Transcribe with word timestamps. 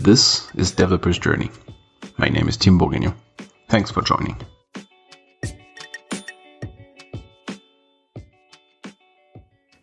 This 0.00 0.48
is 0.54 0.72
Developer's 0.72 1.18
Journey. 1.18 1.50
My 2.16 2.28
name 2.30 2.48
is 2.48 2.56
Tim 2.56 2.78
Bourguignon. 2.78 3.14
Thanks 3.68 3.90
for 3.90 4.00
joining. 4.00 4.34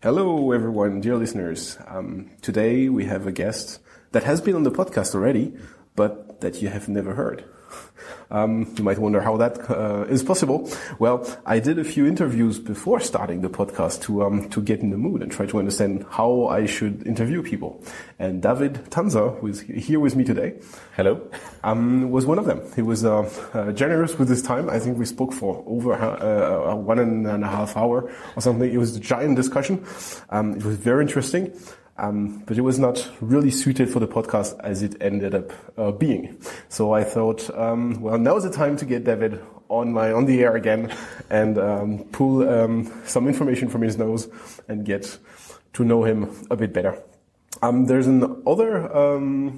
Hello, 0.01 0.51
everyone, 0.53 1.01
dear 1.01 1.17
listeners. 1.17 1.77
Um, 1.85 2.31
today 2.41 2.89
we 2.89 3.05
have 3.05 3.27
a 3.27 3.31
guest 3.31 3.79
that 4.11 4.23
has 4.23 4.41
been 4.41 4.55
on 4.55 4.63
the 4.63 4.71
podcast 4.71 5.13
already, 5.13 5.53
but 5.95 6.41
that 6.41 6.63
you 6.63 6.69
have 6.69 6.89
never 6.89 7.13
heard. 7.13 7.45
Um, 8.29 8.73
you 8.77 8.83
might 8.83 8.99
wonder 8.99 9.21
how 9.21 9.37
that 9.37 9.69
uh, 9.69 10.05
is 10.09 10.23
possible. 10.23 10.69
Well, 10.99 11.25
I 11.45 11.59
did 11.59 11.79
a 11.79 11.83
few 11.83 12.05
interviews 12.05 12.59
before 12.59 12.99
starting 12.99 13.41
the 13.41 13.49
podcast 13.49 14.01
to 14.03 14.23
um, 14.23 14.49
to 14.49 14.61
get 14.61 14.81
in 14.81 14.89
the 14.89 14.97
mood 14.97 15.21
and 15.21 15.31
try 15.31 15.45
to 15.45 15.59
understand 15.59 16.05
how 16.09 16.47
I 16.47 16.65
should 16.65 17.07
interview 17.07 17.41
people. 17.41 17.81
And 18.19 18.41
David 18.41 18.75
Tanzer, 18.89 19.39
who 19.39 19.47
is 19.47 19.61
here 19.61 19.99
with 19.99 20.15
me 20.15 20.23
today, 20.23 20.59
hello, 20.95 21.29
um, 21.63 22.11
was 22.11 22.25
one 22.25 22.39
of 22.39 22.45
them. 22.45 22.61
He 22.75 22.81
was 22.81 23.05
uh, 23.05 23.29
uh, 23.53 23.71
generous 23.71 24.17
with 24.19 24.29
his 24.29 24.41
time. 24.41 24.69
I 24.69 24.79
think 24.79 24.97
we 24.97 25.05
spoke 25.05 25.33
for 25.33 25.63
over 25.65 25.93
uh, 25.93 26.75
one 26.75 26.99
and 26.99 27.43
a 27.43 27.47
half 27.47 27.77
hour 27.77 28.11
or 28.35 28.41
something. 28.41 28.71
It 28.71 28.77
was 28.77 28.95
a 28.95 28.99
giant 28.99 29.35
discussion. 29.35 29.85
Um, 30.29 30.55
it 30.55 30.65
was 30.65 30.75
very 30.75 31.03
interesting. 31.03 31.53
Um, 31.97 32.43
but 32.45 32.57
it 32.57 32.61
was 32.61 32.77
not 32.77 33.09
really 33.21 33.49
suited 33.49 33.89
for 33.89 33.99
the 33.99 34.07
podcast 34.07 34.59
as 34.59 34.83
it 34.83 34.95
ended 35.01 35.33
up 35.33 35.51
uh, 35.77 35.91
being. 35.91 36.39
So 36.69 36.93
I 36.93 37.03
thought, 37.03 37.49
um, 37.57 37.99
well, 38.01 38.19
now's 38.19 38.43
the 38.43 38.51
time 38.51 38.77
to 38.77 38.85
get 38.85 39.03
David 39.03 39.41
on 39.69 39.91
my 39.91 40.11
on 40.11 40.25
the 40.25 40.41
air 40.43 40.55
again 40.55 40.95
and 41.29 41.57
um, 41.57 42.03
pull 42.11 42.47
um, 42.47 42.91
some 43.05 43.27
information 43.27 43.67
from 43.67 43.81
his 43.81 43.97
nose 43.97 44.29
and 44.67 44.85
get 44.85 45.17
to 45.73 45.83
know 45.83 46.03
him 46.03 46.29
a 46.51 46.55
bit 46.55 46.71
better. 46.71 47.01
Um, 47.61 47.85
there's 47.85 48.07
an 48.07 48.43
other 48.45 48.95
um, 48.95 49.57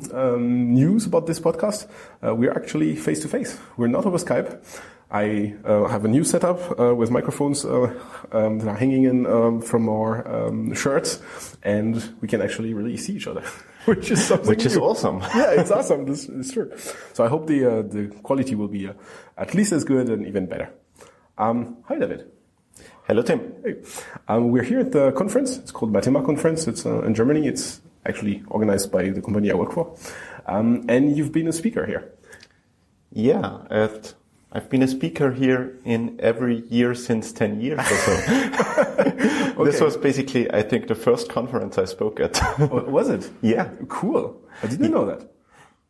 news 0.74 1.06
about 1.06 1.28
this 1.28 1.40
podcast. 1.40 1.90
Uh, 2.26 2.34
we're 2.34 2.54
actually 2.54 2.96
face 2.96 3.22
to 3.22 3.28
face. 3.28 3.60
We're 3.76 3.88
not 3.88 4.06
over 4.06 4.18
Skype. 4.18 4.64
I 5.12 5.56
uh, 5.66 5.86
have 5.86 6.06
a 6.06 6.08
new 6.08 6.24
setup 6.24 6.80
uh, 6.80 6.94
with 6.94 7.10
microphones 7.10 7.66
uh, 7.66 8.00
um, 8.32 8.60
that 8.60 8.68
are 8.68 8.76
hanging 8.76 9.06
in 9.06 9.26
um, 9.26 9.60
from 9.60 9.90
our 9.90 10.28
um, 10.28 10.74
shirts, 10.76 11.20
and 11.64 12.16
we 12.22 12.28
can 12.28 12.42
actually 12.42 12.76
really 12.76 12.96
see 12.96 13.14
each 13.14 13.26
other, 13.26 13.42
which 13.86 14.12
is 14.12 14.24
something 14.24 14.48
which 14.48 14.66
is 14.68 14.76
new. 14.76 14.84
awesome. 14.84 15.20
yeah, 15.36 15.52
it's 15.52 15.72
awesome. 15.72 16.06
This 16.06 16.30
is 16.30 16.52
true. 16.52 16.72
So 17.14 17.26
I 17.26 17.28
hope 17.28 17.48
the 17.48 17.66
uh, 17.66 17.82
the 17.82 18.08
quality 18.22 18.54
will 18.54 18.68
be 18.68 18.88
uh, 18.88 18.94
at 19.36 19.56
least 19.56 19.72
as 19.72 19.84
good 19.84 20.10
and 20.10 20.28
even 20.28 20.46
better. 20.46 20.72
Um, 21.40 21.78
hi, 21.88 21.98
David. 21.98 22.30
Hello, 23.08 23.24
Tim. 23.24 23.40
Hey. 23.64 23.78
Um, 24.28 24.52
we're 24.52 24.64
here 24.64 24.80
at 24.80 24.92
the 24.92 25.12
conference. 25.14 25.58
It's 25.58 25.72
called 25.72 25.92
Mathema 25.92 26.24
Conference. 26.24 26.68
It's 26.68 26.86
uh, 26.86 27.02
in 27.02 27.16
Germany. 27.16 27.48
It's 27.48 27.82
actually 28.06 28.44
organized 28.50 28.92
by 28.92 29.10
the 29.10 29.22
company 29.24 29.50
I 29.50 29.56
work 29.56 29.72
for, 29.72 29.98
um, 30.46 30.86
and 30.88 31.18
you've 31.18 31.32
been 31.32 31.48
a 31.48 31.54
speaker 31.54 31.88
here. 31.88 32.14
Yeah, 33.12 33.64
at 33.72 34.14
I've 34.52 34.70
been 34.70 34.82
a 34.82 34.88
speaker 34.88 35.32
here 35.32 35.78
in 35.86 36.20
every 36.20 36.64
year 36.70 36.96
since 36.96 37.32
10 37.32 37.62
years 37.62 37.80
or 37.80 37.84
so. 37.84 38.12
okay. 38.28 39.64
This 39.64 39.80
was 39.80 39.96
basically, 39.96 40.52
I 40.52 40.64
think, 40.64 40.88
the 40.88 40.96
first 40.96 41.30
conference 41.30 41.78
I 41.78 41.86
spoke 41.86 42.20
at. 42.20 42.42
oh, 42.60 42.86
was 42.90 43.10
it? 43.10 43.30
Yeah. 43.42 43.70
Cool. 43.88 44.42
I 44.64 44.68
didn't 44.68 44.92
know 44.92 45.06
that. 45.06 45.32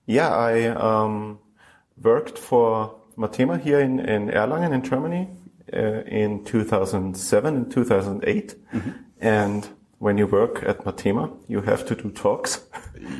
Yeah, 0.05 0.35
I 0.35 0.65
um, 0.65 1.39
worked 2.01 2.37
for 2.37 2.95
Mathema 3.17 3.61
here 3.61 3.79
in, 3.79 3.99
in 3.99 4.29
Erlangen 4.29 4.73
in 4.73 4.81
Germany 4.81 5.29
uh, 5.73 6.01
in 6.05 6.43
2007 6.43 7.55
and 7.55 7.71
2008. 7.71 8.55
Mm-hmm. 8.73 8.89
And 9.21 9.67
when 9.99 10.17
you 10.17 10.27
work 10.27 10.63
at 10.63 10.79
Mathema, 10.79 11.31
you 11.47 11.61
have 11.61 11.85
to 11.85 11.95
do 11.95 12.09
talks. 12.09 12.65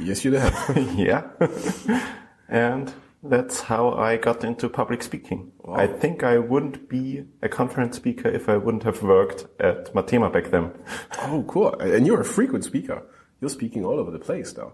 Yes, 0.01 0.25
you 0.25 0.33
have. 0.33 0.77
yeah. 0.97 1.29
and 2.49 2.91
that's 3.23 3.62
how 3.62 3.92
I 3.92 4.17
got 4.17 4.44
into 4.44 4.70
public 4.70 5.03
speaking. 5.03 5.52
Wow. 5.59 5.75
I 5.75 5.88
think 5.88 6.23
I 6.23 6.38
wouldn't 6.38 6.88
be 6.88 7.25
a 7.42 7.50
conference 7.50 7.98
speaker 7.98 8.30
if 8.30 8.48
I 8.48 8.58
wouldn't 8.58 8.84
have 8.84 9.03
worked 9.03 9.46
at 9.59 9.94
Mathema 9.94 10.31
back 10.31 10.52
then. 10.52 10.72
Oh, 11.22 11.44
cool. 11.47 11.78
And 11.79 12.08
you're 12.08 12.22
a 12.22 12.25
frequent 12.25 12.63
speaker. 12.63 13.03
You're 13.41 13.50
speaking 13.50 13.84
all 13.85 14.00
over 14.00 14.09
the 14.12 14.19
place 14.19 14.56
now. 14.56 14.74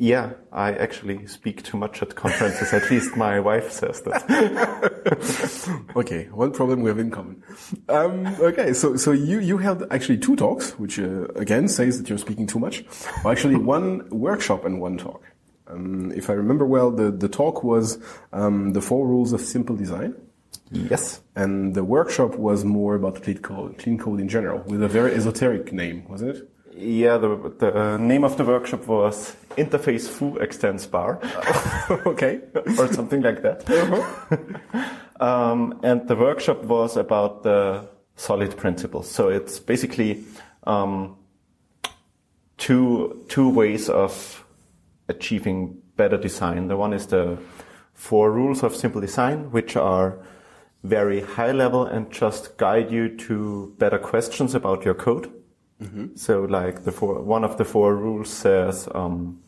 Yeah, 0.00 0.34
I 0.52 0.74
actually 0.74 1.26
speak 1.26 1.64
too 1.64 1.76
much 1.76 2.02
at 2.02 2.14
conferences. 2.14 2.72
at 2.72 2.88
least 2.88 3.16
my 3.16 3.40
wife 3.40 3.72
says 3.72 4.00
that. 4.02 4.22
okay, 5.96 6.28
one 6.30 6.52
problem 6.52 6.82
we 6.82 6.88
have 6.88 7.00
in 7.00 7.10
common. 7.10 7.42
Um, 7.88 8.24
okay, 8.38 8.74
so 8.74 8.94
so 8.96 9.10
you 9.10 9.40
you 9.40 9.58
held 9.58 9.82
actually 9.90 10.18
two 10.18 10.36
talks, 10.36 10.78
which 10.78 11.00
uh, 11.00 11.24
again 11.34 11.66
says 11.66 11.98
that 11.98 12.08
you're 12.08 12.18
speaking 12.18 12.46
too 12.46 12.60
much. 12.60 12.84
Or 13.24 13.32
actually, 13.32 13.56
one 13.56 14.08
workshop 14.10 14.64
and 14.64 14.80
one 14.80 14.98
talk. 14.98 15.20
Um, 15.68 16.12
if 16.12 16.30
I 16.30 16.32
remember 16.32 16.64
well, 16.64 16.90
the, 16.90 17.10
the 17.10 17.28
talk 17.28 17.62
was 17.62 17.98
um, 18.32 18.72
the 18.72 18.80
four 18.80 19.06
rules 19.06 19.32
of 19.32 19.40
simple 19.40 19.76
design. 19.76 20.14
Yes. 20.70 21.20
And 21.34 21.74
the 21.74 21.84
workshop 21.84 22.36
was 22.36 22.64
more 22.64 22.94
about 22.94 23.22
clean 23.22 23.38
code, 23.38 23.78
clean 23.78 23.98
code 23.98 24.20
in 24.20 24.28
general, 24.28 24.60
with 24.66 24.82
a 24.82 24.88
very 24.88 25.14
esoteric 25.14 25.72
name, 25.72 26.06
wasn't 26.08 26.36
it? 26.36 26.50
Yeah, 26.74 27.18
the, 27.18 27.54
the 27.58 27.76
uh, 27.76 27.96
name 27.96 28.24
of 28.24 28.36
the 28.36 28.44
workshop 28.44 28.86
was 28.86 29.34
Interface 29.56 30.06
Foo 30.08 30.36
Extends 30.36 30.86
Bar. 30.86 31.20
okay. 32.06 32.40
or 32.78 32.92
something 32.92 33.22
like 33.22 33.42
that. 33.42 33.68
Uh-huh. 33.68 34.84
um, 35.20 35.80
and 35.82 36.06
the 36.06 36.14
workshop 36.14 36.62
was 36.64 36.96
about 36.96 37.42
the 37.42 37.88
solid 38.14 38.56
principles. 38.56 39.10
So 39.10 39.28
it's 39.28 39.58
basically 39.58 40.24
um, 40.64 41.16
two, 42.58 43.24
two 43.28 43.48
ways 43.48 43.88
of 43.88 44.44
achieving 45.08 45.78
better 45.96 46.16
design. 46.16 46.68
The 46.68 46.76
one 46.76 46.92
is 46.92 47.06
the 47.06 47.38
four 47.94 48.30
rules 48.30 48.62
of 48.62 48.76
simple 48.76 49.00
design, 49.00 49.50
which 49.50 49.76
are 49.76 50.18
very 50.84 51.20
high 51.20 51.52
level 51.52 51.84
and 51.84 52.10
just 52.10 52.56
guide 52.56 52.90
you 52.90 53.16
to 53.16 53.74
better 53.78 53.98
questions 53.98 54.54
about 54.54 54.84
your 54.84 54.94
code. 54.94 55.30
Mm-hmm. 55.82 56.16
So, 56.16 56.42
like 56.44 56.84
the 56.84 56.92
four, 56.92 57.20
one 57.22 57.44
of 57.44 57.56
the 57.56 57.64
four 57.64 57.96
rules 57.96 58.30
says, 58.30 58.88
um, 58.94 59.40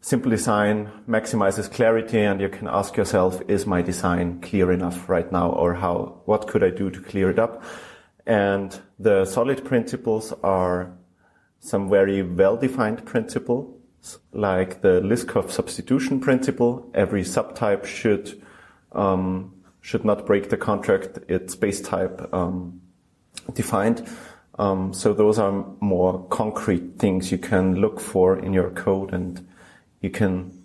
simple 0.00 0.30
design 0.30 0.90
maximizes 1.08 1.70
clarity, 1.70 2.20
and 2.20 2.40
you 2.40 2.48
can 2.48 2.68
ask 2.68 2.96
yourself, 2.96 3.40
is 3.48 3.66
my 3.66 3.82
design 3.82 4.40
clear 4.40 4.72
enough 4.72 5.08
right 5.08 5.30
now, 5.30 5.50
or 5.50 5.74
how? 5.74 6.20
What 6.24 6.46
could 6.46 6.62
I 6.62 6.70
do 6.70 6.90
to 6.90 7.00
clear 7.00 7.30
it 7.30 7.38
up? 7.38 7.62
And 8.26 8.78
the 8.98 9.24
solid 9.24 9.64
principles 9.64 10.32
are 10.42 10.92
some 11.60 11.88
very 11.88 12.22
well-defined 12.22 13.04
principle 13.06 13.78
like 14.32 14.80
the 14.80 15.00
Liskov 15.00 15.50
substitution 15.50 16.20
principle. 16.20 16.90
Every 16.94 17.22
subtype 17.22 17.84
should 17.84 18.42
um, 18.92 19.54
should 19.80 20.04
not 20.04 20.26
break 20.26 20.48
the 20.48 20.56
contract 20.56 21.18
its 21.28 21.54
base 21.56 21.80
type 21.80 22.32
um, 22.32 22.80
defined. 23.54 24.08
Um, 24.58 24.92
so 24.92 25.12
those 25.12 25.38
are 25.38 25.64
more 25.80 26.24
concrete 26.28 26.98
things 26.98 27.32
you 27.32 27.38
can 27.38 27.76
look 27.76 28.00
for 28.00 28.38
in 28.38 28.52
your 28.52 28.70
code, 28.70 29.14
and 29.14 29.46
you 30.00 30.10
can 30.10 30.64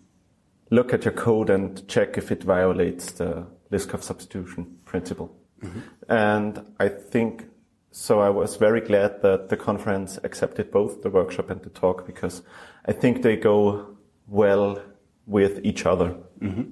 look 0.70 0.94
at 0.94 1.06
your 1.06 1.14
code 1.14 1.50
and 1.50 1.88
check 1.88 2.18
if 2.18 2.32
it 2.32 2.44
violates 2.44 3.12
the 3.12 3.48
Liskov 3.72 4.04
substitution 4.04 4.78
principle. 4.86 5.36
Mm-hmm. 5.64 5.80
And 6.10 6.66
I 6.80 6.90
think 6.90 7.46
so 7.92 8.20
I 8.20 8.30
was 8.30 8.58
very 8.58 8.82
glad 8.82 9.22
that 9.22 9.50
the 9.50 9.58
conference 9.58 10.20
accepted 10.24 10.72
both 10.72 11.02
the 11.02 11.10
workshop 11.10 11.50
and 11.50 11.62
the 11.62 11.70
talk 11.70 12.06
because 12.06 12.42
I 12.86 12.92
think 12.92 13.22
they 13.22 13.36
go 13.36 13.98
well 14.28 14.82
with 15.26 15.60
each 15.64 15.86
other. 15.86 16.16
Mm-hmm. 16.40 16.64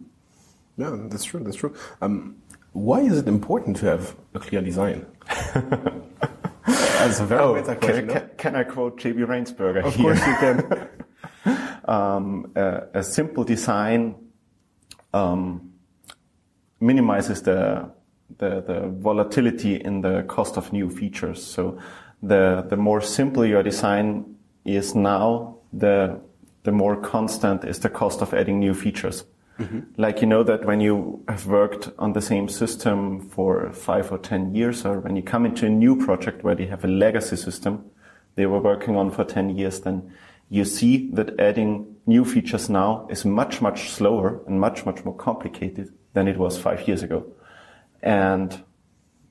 Yeah, 0.77 0.95
that's 1.09 1.23
true. 1.23 1.39
That's 1.41 1.55
true. 1.55 1.73
Um, 2.01 2.37
why 2.73 2.99
is 3.01 3.17
it 3.17 3.27
important 3.27 3.77
to 3.77 3.85
have 3.85 4.15
a 4.33 4.39
clear 4.39 4.61
design? 4.61 5.05
that's 5.53 7.19
a 7.19 7.25
very 7.25 7.41
oh, 7.41 7.63
can, 7.63 7.75
question, 7.77 8.07
can, 8.07 8.29
can, 8.37 8.55
I 8.55 8.63
quote 8.63 8.99
J.B. 8.99 9.21
Rainsberger? 9.21 9.83
Of 9.85 9.95
here? 9.95 10.15
course 10.15 10.27
you 10.27 10.35
can. 10.35 10.89
um, 11.85 12.51
a 12.55 13.01
simple 13.03 13.45
design 13.45 14.15
um, 15.13 15.71
minimizes 16.81 17.41
the 17.43 17.89
the, 18.37 18.61
the 18.61 18.87
volatility 18.87 19.75
in 19.75 20.01
the 20.01 20.23
cost 20.27 20.57
of 20.57 20.73
new 20.73 20.89
features. 20.89 21.43
So 21.43 21.77
the, 22.21 22.65
the 22.69 22.77
more 22.77 23.01
simple 23.01 23.45
your 23.45 23.63
design 23.63 24.35
is 24.63 24.95
now, 24.95 25.57
the, 25.71 26.19
the 26.63 26.71
more 26.71 26.95
constant 26.95 27.63
is 27.63 27.79
the 27.79 27.89
cost 27.89 28.21
of 28.21 28.33
adding 28.33 28.59
new 28.59 28.73
features. 28.73 29.25
Mm-hmm. 29.59 29.79
Like 29.97 30.19
you 30.19 30.27
know 30.27 30.43
that 30.43 30.65
when 30.65 30.81
you 30.81 31.23
have 31.29 31.47
worked 31.47 31.89
on 31.97 32.13
the 32.13 32.21
same 32.21 32.49
system 32.49 33.21
for 33.29 33.71
five 33.71 34.11
or 34.11 34.17
ten 34.17 34.53
years, 34.53 34.85
or 34.85 34.99
when 34.99 35.15
you 35.15 35.23
come 35.23 35.45
into 35.45 35.65
a 35.65 35.69
new 35.69 35.95
project 35.95 36.43
where 36.43 36.55
they 36.55 36.65
have 36.65 36.83
a 36.83 36.89
legacy 36.89 37.37
system 37.37 37.89
they 38.35 38.45
were 38.45 38.59
working 38.59 38.97
on 38.97 39.11
for 39.11 39.23
ten 39.23 39.49
years, 39.49 39.79
then 39.79 40.11
you 40.49 40.65
see 40.65 41.09
that 41.13 41.39
adding 41.39 41.95
new 42.05 42.25
features 42.25 42.69
now 42.69 43.07
is 43.09 43.23
much, 43.23 43.61
much 43.61 43.89
slower 43.89 44.41
and 44.45 44.59
much, 44.59 44.85
much 44.85 45.05
more 45.05 45.15
complicated 45.15 45.93
than 46.13 46.27
it 46.27 46.37
was 46.37 46.57
five 46.57 46.85
years 46.85 47.01
ago. 47.01 47.25
And 48.05 48.63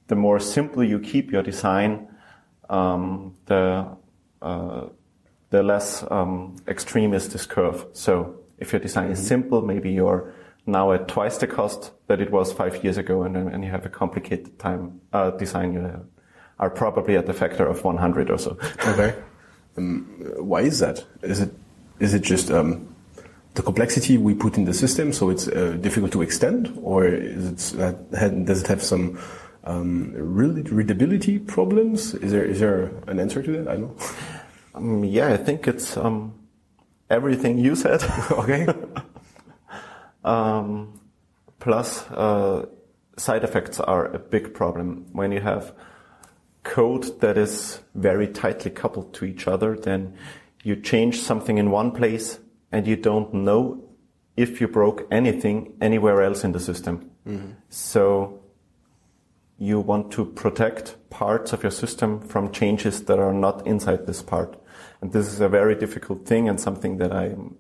the 0.09 0.17
more 0.17 0.38
simple 0.41 0.85
you 0.85 0.99
keep 0.99 1.32
your 1.32 1.43
design, 1.43 2.09
um, 2.69 3.37
the 3.47 3.97
uh, 4.43 4.87
the 5.50 5.62
less 5.62 6.05
um, 6.11 6.56
extreme 6.67 7.15
is 7.15 7.29
this 7.29 7.47
curve. 7.47 7.87
So 7.93 8.41
If 8.59 8.73
your 8.73 8.81
design 8.81 9.11
is 9.11 9.25
simple, 9.26 9.62
maybe 9.62 9.91
you're 9.91 10.32
now 10.67 10.93
at 10.93 11.09
twice 11.09 11.38
the 11.38 11.47
cost 11.47 11.93
that 12.06 12.21
it 12.21 12.31
was 12.31 12.53
five 12.53 12.82
years 12.85 12.97
ago, 12.99 13.23
and, 13.23 13.37
and 13.37 13.65
you 13.65 13.71
have 13.71 13.85
a 13.85 13.88
complicated 13.88 14.59
time 14.59 15.00
uh, 15.12 15.31
design. 15.32 15.73
You 15.75 16.09
are 16.59 16.70
probably 16.70 17.17
at 17.17 17.27
the 17.27 17.32
factor 17.32 17.67
of 17.67 17.85
100 17.85 18.31
or 18.31 18.38
so. 18.38 18.56
Okay. 18.87 19.15
Um, 19.77 20.06
why 20.38 20.61
is 20.61 20.79
that? 20.79 21.05
Is 21.23 21.41
it 21.41 21.50
is 21.99 22.15
it 22.15 22.23
just 22.23 22.49
um, 22.49 22.94
the 23.55 23.62
complexity 23.62 24.19
we 24.19 24.35
put 24.35 24.56
in 24.56 24.65
the 24.65 24.75
system, 24.75 25.12
so 25.12 25.31
it's 25.31 25.47
uh, 25.49 25.77
difficult 25.81 26.12
to 26.12 26.23
extend, 26.23 26.77
or 26.83 27.06
is 27.06 27.73
it, 27.75 27.81
uh, 27.81 28.29
does 28.29 28.62
it 28.62 28.67
have 28.67 28.83
some 28.83 29.19
um, 29.62 30.12
readability 30.12 31.39
problems? 31.39 32.15
Is 32.15 32.33
there 32.33 32.45
is 32.45 32.61
there 32.61 32.91
an 33.06 33.21
answer 33.21 33.43
to 33.43 33.53
that? 33.53 33.69
I 33.69 33.77
don't 33.77 33.83
know. 33.83 33.97
Um, 34.75 35.05
yeah, 35.05 35.33
I 35.33 35.37
think 35.37 35.69
it's 35.69 35.97
um, 35.97 36.35
everything 37.09 37.59
you 37.59 37.77
said. 37.77 38.03
okay. 38.33 38.67
Um, 40.25 41.01
plus, 41.61 42.03
uh, 42.11 42.67
side 43.17 43.45
effects 43.45 43.79
are 43.79 44.06
a 44.06 44.19
big 44.19 44.53
problem 44.53 45.06
when 45.12 45.31
you 45.31 45.41
have 45.41 45.73
code 46.65 47.21
that 47.21 47.39
is 47.39 47.81
very 47.95 48.27
tightly 48.27 48.71
coupled 48.71 49.15
to 49.15 49.25
each 49.25 49.47
other. 49.47 49.77
Then 49.77 50.17
you 50.65 50.77
change 50.77 51.21
something 51.21 51.59
in 51.59 51.71
one 51.71 51.93
place 51.93 52.39
and 52.75 52.88
you 52.88 52.97
don't 52.97 53.32
know 53.32 53.85
if 54.37 54.61
you 54.61 54.67
broke 54.67 55.06
anything 55.11 55.75
anywhere 55.81 56.23
else 56.23 56.43
in 56.43 56.50
the 56.53 56.59
system. 56.59 57.11
Mm-hmm. 57.26 57.53
So 57.69 58.43
you 59.59 59.79
want 59.79 60.11
to 60.12 60.25
protect 60.25 60.97
parts 61.09 61.53
of 61.53 61.62
your 61.62 61.71
system 61.71 62.21
from 62.21 62.50
changes 62.50 63.05
that 63.05 63.21
are 63.21 63.32
not 63.32 63.65
inside 63.65 64.06
this 64.06 64.23
part. 64.23 64.61
And 65.00 65.12
this 65.12 65.29
is 65.29 65.41
a 65.41 65.49
very 65.49 65.76
difficult 65.76 66.26
thing 66.26 66.49
and 66.49 66.61
something 66.61 66.97
that 66.99 67.12
I'm 67.12 67.56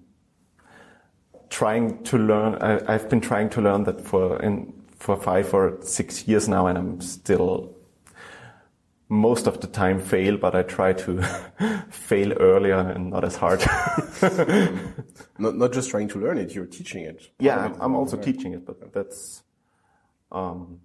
trying 1.48 2.02
to 2.04 2.18
learn. 2.18 2.56
I, 2.56 2.92
have 2.92 3.08
been 3.08 3.20
trying 3.20 3.50
to 3.50 3.60
learn 3.60 3.84
that 3.84 4.00
for 4.00 4.42
in, 4.42 4.72
for 4.98 5.16
five 5.16 5.54
or 5.54 5.78
six 5.82 6.26
years 6.26 6.48
now, 6.48 6.66
and 6.66 6.76
I'm 6.76 7.00
still 7.00 7.73
most 9.14 9.46
of 9.46 9.60
the 9.60 9.66
time 9.66 10.00
fail, 10.00 10.36
but 10.36 10.54
I 10.54 10.62
try 10.62 10.92
to 10.92 11.22
fail 11.90 12.32
earlier 12.32 12.78
and 12.78 13.10
not 13.10 13.24
as 13.24 13.36
hard. 13.36 13.60
not, 15.38 15.56
not 15.56 15.72
just 15.72 15.90
trying 15.90 16.08
to 16.08 16.18
learn 16.18 16.38
it, 16.38 16.54
you're 16.54 16.66
teaching 16.66 17.04
it. 17.04 17.30
Yeah, 17.38 17.58
I'm, 17.58 17.80
I'm 17.80 17.94
also 17.94 18.16
teaching 18.16 18.52
it, 18.52 18.66
but 18.66 18.92
that's, 18.92 19.42
um, 20.32 20.80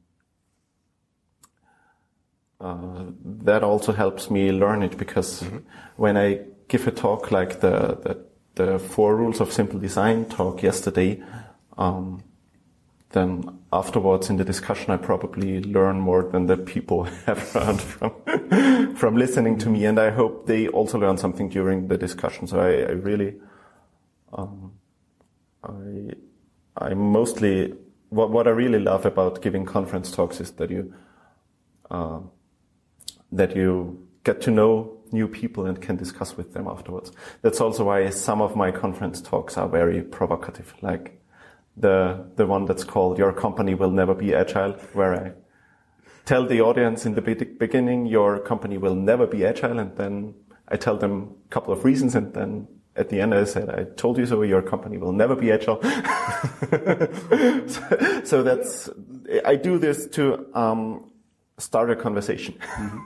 uh, 2.61 3.05
that 3.23 3.63
also 3.63 3.91
helps 3.91 4.29
me 4.29 4.51
learn 4.51 4.83
it 4.83 4.97
because 4.97 5.41
mm-hmm. 5.41 5.57
when 5.95 6.17
I 6.17 6.41
give 6.67 6.87
a 6.87 6.91
talk 6.91 7.31
like 7.31 7.61
the, 7.61 7.97
the, 8.03 8.25
the 8.55 8.79
four 8.79 9.15
rules 9.15 9.41
of 9.41 9.51
simple 9.51 9.79
design 9.79 10.25
talk 10.25 10.61
yesterday, 10.61 11.23
um, 11.77 12.23
then 13.11 13.58
afterwards 13.71 14.29
in 14.29 14.37
the 14.37 14.43
discussion, 14.43 14.91
I 14.91 14.97
probably 14.97 15.61
learn 15.61 15.99
more 15.99 16.23
than 16.23 16.47
the 16.47 16.57
people 16.57 17.03
have 17.25 17.55
learned 17.55 17.81
from 17.81 18.95
from 18.95 19.15
listening 19.15 19.57
to 19.59 19.69
me, 19.69 19.85
and 19.85 19.99
I 19.99 20.09
hope 20.09 20.47
they 20.47 20.67
also 20.67 20.97
learn 20.97 21.17
something 21.17 21.49
during 21.49 21.87
the 21.87 21.97
discussion. 21.97 22.47
So 22.47 22.59
I, 22.59 22.89
I 22.89 22.91
really, 22.91 23.35
um, 24.33 24.73
I, 25.63 26.11
I 26.77 26.93
mostly 26.93 27.73
what 28.09 28.31
what 28.31 28.47
I 28.47 28.51
really 28.51 28.79
love 28.79 29.05
about 29.05 29.41
giving 29.41 29.65
conference 29.65 30.11
talks 30.11 30.41
is 30.41 30.51
that 30.53 30.71
you, 30.71 30.93
uh, 31.91 32.19
that 33.31 33.55
you 33.55 34.07
get 34.23 34.41
to 34.41 34.51
know 34.51 34.97
new 35.11 35.27
people 35.27 35.65
and 35.65 35.81
can 35.81 35.95
discuss 35.95 36.37
with 36.37 36.53
them 36.53 36.67
afterwards. 36.67 37.11
That's 37.41 37.61
also 37.61 37.85
why 37.85 38.09
some 38.09 38.41
of 38.41 38.55
my 38.55 38.71
conference 38.71 39.21
talks 39.21 39.57
are 39.57 39.67
very 39.67 40.01
provocative, 40.01 40.73
like 40.81 41.18
the 41.79 42.25
the 42.35 42.45
one 42.45 42.65
that's 42.65 42.83
called 42.83 43.17
"Your 43.17 43.33
Company 43.33 43.73
Will 43.73 43.91
Never 43.91 44.13
Be 44.13 44.33
Agile," 44.33 44.73
where 44.93 45.13
I 45.13 45.31
tell 46.25 46.45
the 46.45 46.61
audience 46.61 47.05
in 47.05 47.15
the 47.15 47.21
beginning, 47.21 48.05
"Your 48.05 48.39
company 48.39 48.77
will 48.77 48.95
never 48.95 49.25
be 49.25 49.45
agile," 49.45 49.79
and 49.79 49.95
then 49.95 50.35
I 50.67 50.77
tell 50.77 50.97
them 50.97 51.35
a 51.45 51.49
couple 51.49 51.73
of 51.73 51.83
reasons, 51.83 52.15
and 52.15 52.33
then 52.33 52.67
at 52.95 53.09
the 53.09 53.21
end 53.21 53.33
I 53.33 53.45
said, 53.45 53.69
"I 53.69 53.85
told 53.95 54.17
you 54.17 54.25
so. 54.25 54.41
Your 54.43 54.61
company 54.61 54.97
will 54.97 55.13
never 55.13 55.35
be 55.35 55.51
agile." 55.51 55.81
so, 57.67 58.21
so, 58.23 58.43
that's 58.43 58.89
I 59.45 59.55
do 59.55 59.77
this 59.79 60.07
to 60.07 60.45
um, 60.53 61.11
start 61.57 61.89
a 61.91 61.95
conversation. 61.95 62.55
Mm-hmm. 62.59 62.99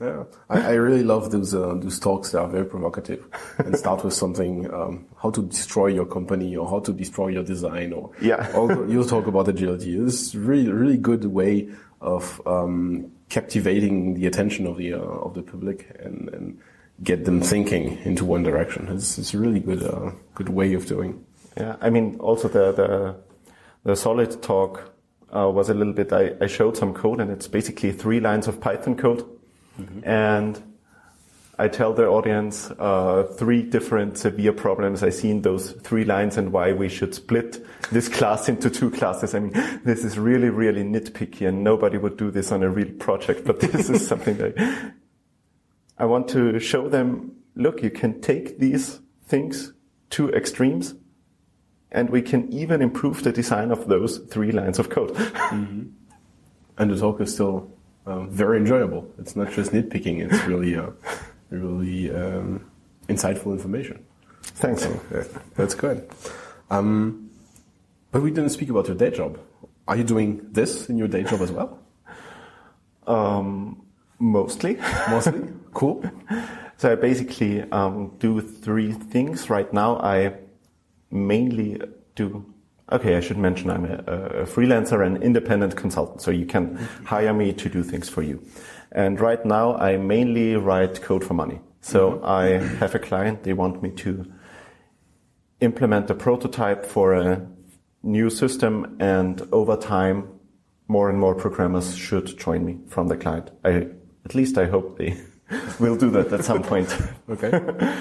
Yeah, 0.00 0.24
I, 0.48 0.60
I, 0.60 0.72
really 0.74 1.02
love 1.02 1.32
those 1.32 1.52
uh, 1.52 1.74
those 1.74 1.98
talks 1.98 2.30
that 2.30 2.40
are 2.40 2.48
very 2.48 2.64
provocative 2.64 3.26
and 3.58 3.76
start 3.76 4.04
with 4.04 4.14
something 4.14 4.72
um, 4.72 5.06
how 5.20 5.30
to 5.32 5.42
destroy 5.42 5.88
your 5.88 6.06
company 6.06 6.56
or 6.56 6.70
how 6.70 6.78
to 6.78 6.92
destroy 6.92 7.28
your 7.28 7.42
design 7.42 7.92
or 7.92 8.12
yeah. 8.20 8.48
you 8.86 9.04
talk 9.04 9.26
about 9.26 9.48
agility. 9.48 9.98
It's 9.98 10.36
really 10.36 10.70
really 10.70 10.98
good 10.98 11.24
way 11.24 11.70
of 12.00 12.40
um, 12.46 13.10
captivating 13.28 14.14
the 14.14 14.26
attention 14.26 14.68
of 14.68 14.76
the 14.76 14.94
uh, 14.94 14.98
of 14.98 15.34
the 15.34 15.42
public 15.42 15.90
and, 15.98 16.28
and 16.28 16.60
get 17.02 17.24
them 17.24 17.40
thinking 17.40 17.98
into 18.04 18.24
one 18.24 18.44
direction. 18.44 18.86
It's, 18.90 19.18
it's 19.18 19.34
a 19.34 19.38
really 19.38 19.58
good 19.58 19.82
uh, 19.82 20.12
good 20.36 20.48
way 20.48 20.74
of 20.74 20.86
doing. 20.86 21.24
Yeah, 21.56 21.74
I 21.80 21.90
mean 21.90 22.20
also 22.20 22.46
the 22.46 22.70
the, 22.70 23.16
the 23.82 23.96
solid 23.96 24.40
talk 24.44 24.94
uh, 25.34 25.50
was 25.50 25.70
a 25.70 25.74
little 25.74 25.92
bit. 25.92 26.12
I, 26.12 26.34
I 26.40 26.46
showed 26.46 26.76
some 26.76 26.94
code 26.94 27.18
and 27.18 27.32
it's 27.32 27.48
basically 27.48 27.90
three 27.90 28.20
lines 28.20 28.46
of 28.46 28.60
Python 28.60 28.96
code 28.96 29.28
Mm-hmm. 29.78 30.08
And 30.08 30.62
I 31.60 31.66
tell 31.66 31.92
the 31.92 32.06
audience 32.06 32.70
uh, 32.78 33.24
three 33.36 33.62
different 33.64 34.16
severe 34.16 34.52
problems 34.52 35.02
I 35.02 35.10
see 35.10 35.30
in 35.30 35.42
those 35.42 35.72
three 35.72 36.04
lines 36.04 36.36
and 36.36 36.52
why 36.52 36.72
we 36.72 36.88
should 36.88 37.14
split 37.14 37.64
this 37.90 38.08
class 38.16 38.48
into 38.48 38.70
two 38.70 38.90
classes. 38.90 39.34
I 39.34 39.40
mean, 39.40 39.52
this 39.84 40.04
is 40.04 40.18
really, 40.18 40.50
really 40.50 40.84
nitpicky 40.84 41.48
and 41.48 41.64
nobody 41.64 41.98
would 41.98 42.16
do 42.16 42.30
this 42.30 42.52
on 42.52 42.62
a 42.62 42.68
real 42.68 42.92
project, 42.98 43.44
but 43.44 43.58
this 43.58 43.90
is 43.90 44.06
something 44.08 44.36
that 44.36 44.94
I 45.98 46.04
want 46.04 46.28
to 46.28 46.60
show 46.60 46.88
them, 46.88 47.32
look, 47.56 47.82
you 47.82 47.90
can 47.90 48.20
take 48.20 48.60
these 48.60 49.00
things 49.24 49.72
to 50.10 50.30
extremes 50.30 50.94
and 51.90 52.08
we 52.10 52.22
can 52.22 52.52
even 52.52 52.82
improve 52.82 53.24
the 53.24 53.32
design 53.32 53.72
of 53.72 53.88
those 53.88 54.18
three 54.18 54.52
lines 54.52 54.78
of 54.78 54.90
code. 54.90 55.14
Mm-hmm. 55.14 55.88
And 56.78 56.90
the 56.90 56.96
talk 56.96 57.20
is 57.20 57.34
still 57.34 57.72
um, 58.08 58.30
very 58.30 58.56
enjoyable. 58.58 59.06
It's 59.18 59.36
not 59.36 59.52
just 59.52 59.72
nitpicking; 59.72 60.24
it's 60.24 60.42
really, 60.44 60.76
uh, 60.76 60.90
really 61.50 62.10
um, 62.10 62.70
insightful 63.08 63.52
information. 63.52 64.04
Thanks. 64.42 64.82
So, 64.82 65.00
yeah, 65.12 65.24
that's 65.56 65.74
good. 65.74 66.08
Um, 66.70 67.30
but 68.10 68.22
we 68.22 68.30
didn't 68.30 68.50
speak 68.50 68.70
about 68.70 68.86
your 68.88 68.96
day 68.96 69.10
job. 69.10 69.38
Are 69.86 69.96
you 69.96 70.04
doing 70.04 70.40
this 70.52 70.88
in 70.88 70.96
your 70.98 71.08
day 71.08 71.22
job 71.22 71.40
as 71.42 71.52
well? 71.52 71.78
Um, 73.06 73.82
mostly. 74.18 74.76
Mostly. 75.10 75.48
cool. 75.72 76.04
So 76.76 76.92
I 76.92 76.94
basically 76.94 77.62
um, 77.72 78.14
do 78.18 78.40
three 78.40 78.92
things 78.92 79.50
right 79.50 79.72
now. 79.72 79.98
I 79.98 80.34
mainly 81.10 81.80
do 82.14 82.44
Okay, 82.90 83.16
I 83.16 83.20
should 83.20 83.36
mention 83.36 83.70
I'm 83.70 83.84
a, 83.84 83.96
a 83.96 84.46
freelancer 84.46 85.04
and 85.04 85.22
independent 85.22 85.76
consultant, 85.76 86.22
so 86.22 86.30
you 86.30 86.46
can 86.46 86.76
hire 87.04 87.34
me 87.34 87.52
to 87.52 87.68
do 87.68 87.82
things 87.82 88.08
for 88.08 88.22
you. 88.22 88.42
And 88.92 89.20
right 89.20 89.44
now, 89.44 89.76
I 89.76 89.98
mainly 89.98 90.56
write 90.56 91.02
code 91.02 91.22
for 91.22 91.34
money. 91.34 91.60
So 91.82 92.12
mm-hmm. 92.12 92.24
I 92.24 92.44
have 92.78 92.94
a 92.94 92.98
client, 92.98 93.42
they 93.42 93.52
want 93.52 93.82
me 93.82 93.90
to 93.90 94.24
implement 95.60 96.10
a 96.10 96.14
prototype 96.14 96.86
for 96.86 97.12
a 97.12 97.46
new 98.02 98.30
system, 98.30 98.96
and 99.00 99.46
over 99.52 99.76
time, 99.76 100.28
more 100.86 101.10
and 101.10 101.20
more 101.20 101.34
programmers 101.34 101.94
should 101.94 102.38
join 102.38 102.64
me 102.64 102.78
from 102.88 103.08
the 103.08 103.16
client. 103.16 103.50
I, 103.64 103.88
at 104.24 104.34
least 104.34 104.56
I 104.56 104.66
hope 104.66 104.96
they 104.96 105.20
we'll 105.80 105.96
do 105.96 106.10
that 106.10 106.32
at 106.32 106.44
some 106.44 106.62
point. 106.62 106.94
okay. 107.30 107.50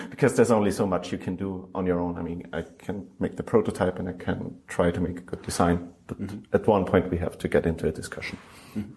because 0.10 0.36
there's 0.36 0.52
only 0.52 0.72
so 0.72 0.86
much 0.86 1.12
you 1.12 1.18
can 1.18 1.36
do 1.36 1.70
on 1.74 1.86
your 1.86 2.00
own. 2.00 2.18
I 2.18 2.22
mean, 2.22 2.48
I 2.54 2.64
can 2.78 3.08
make 3.20 3.38
the 3.38 3.44
prototype 3.44 4.00
and 4.00 4.10
I 4.10 4.14
can 4.14 4.56
try 4.68 4.92
to 4.92 5.00
make 5.00 5.20
a 5.20 5.22
good 5.22 5.42
design, 5.42 5.90
but 6.08 6.22
mm-hmm. 6.22 6.40
at 6.54 6.68
one 6.68 6.86
point 6.86 7.10
we 7.10 7.18
have 7.18 7.38
to 7.40 7.48
get 7.48 7.66
into 7.66 7.88
a 7.88 7.92
discussion. 7.92 8.38
Mm-hmm. 8.76 8.92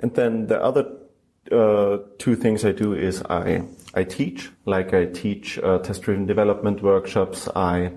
And 0.00 0.14
then 0.14 0.46
the 0.46 0.62
other 0.62 0.86
uh, 1.52 1.98
two 2.18 2.36
things 2.36 2.64
I 2.64 2.72
do 2.72 2.94
is 2.94 3.22
I 3.28 3.62
I 3.94 4.04
teach, 4.04 4.50
like 4.64 4.92
I 4.92 5.06
teach 5.06 5.58
uh, 5.58 5.78
test-driven 5.78 6.26
development 6.26 6.82
workshops. 6.82 7.48
I 7.54 7.92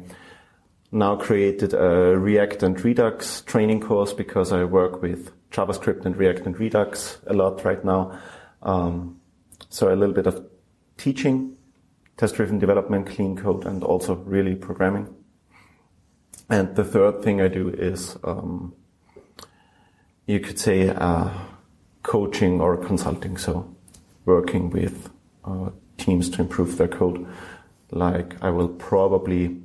now 0.91 1.15
created 1.15 1.73
a 1.73 2.17
React 2.17 2.63
and 2.63 2.85
Redux 2.85 3.41
training 3.41 3.81
course 3.81 4.13
because 4.13 4.51
I 4.51 4.63
work 4.63 5.01
with 5.01 5.31
JavaScript 5.51 6.05
and 6.05 6.15
React 6.15 6.45
and 6.45 6.59
Redux 6.59 7.17
a 7.27 7.33
lot 7.33 7.63
right 7.65 7.83
now. 7.83 8.19
Um, 8.61 9.16
so 9.77 9.93
a 9.93 9.95
little 9.95 10.15
bit 10.15 10.25
of 10.25 10.43
teaching, 10.97 11.55
test-driven 12.17 12.57
development, 12.57 13.05
clean 13.05 13.37
code, 13.37 13.63
and 13.63 13.83
also 13.83 14.15
really 14.15 14.55
programming. 14.55 15.13
And 16.49 16.75
the 16.75 16.83
third 16.83 17.21
thing 17.21 17.41
I 17.41 17.47
do 17.47 17.69
is, 17.69 18.17
um, 18.23 18.73
you 20.25 20.39
could 20.39 20.57
say, 20.57 20.89
uh, 20.89 21.29
coaching 22.01 22.59
or 22.59 22.75
consulting. 22.77 23.37
So 23.37 23.75
working 24.25 24.71
with 24.71 25.11
uh, 25.45 25.69
teams 25.99 26.31
to 26.31 26.41
improve 26.41 26.77
their 26.77 26.87
code. 26.87 27.27
Like 27.91 28.41
I 28.41 28.49
will 28.49 28.69
probably 28.69 29.61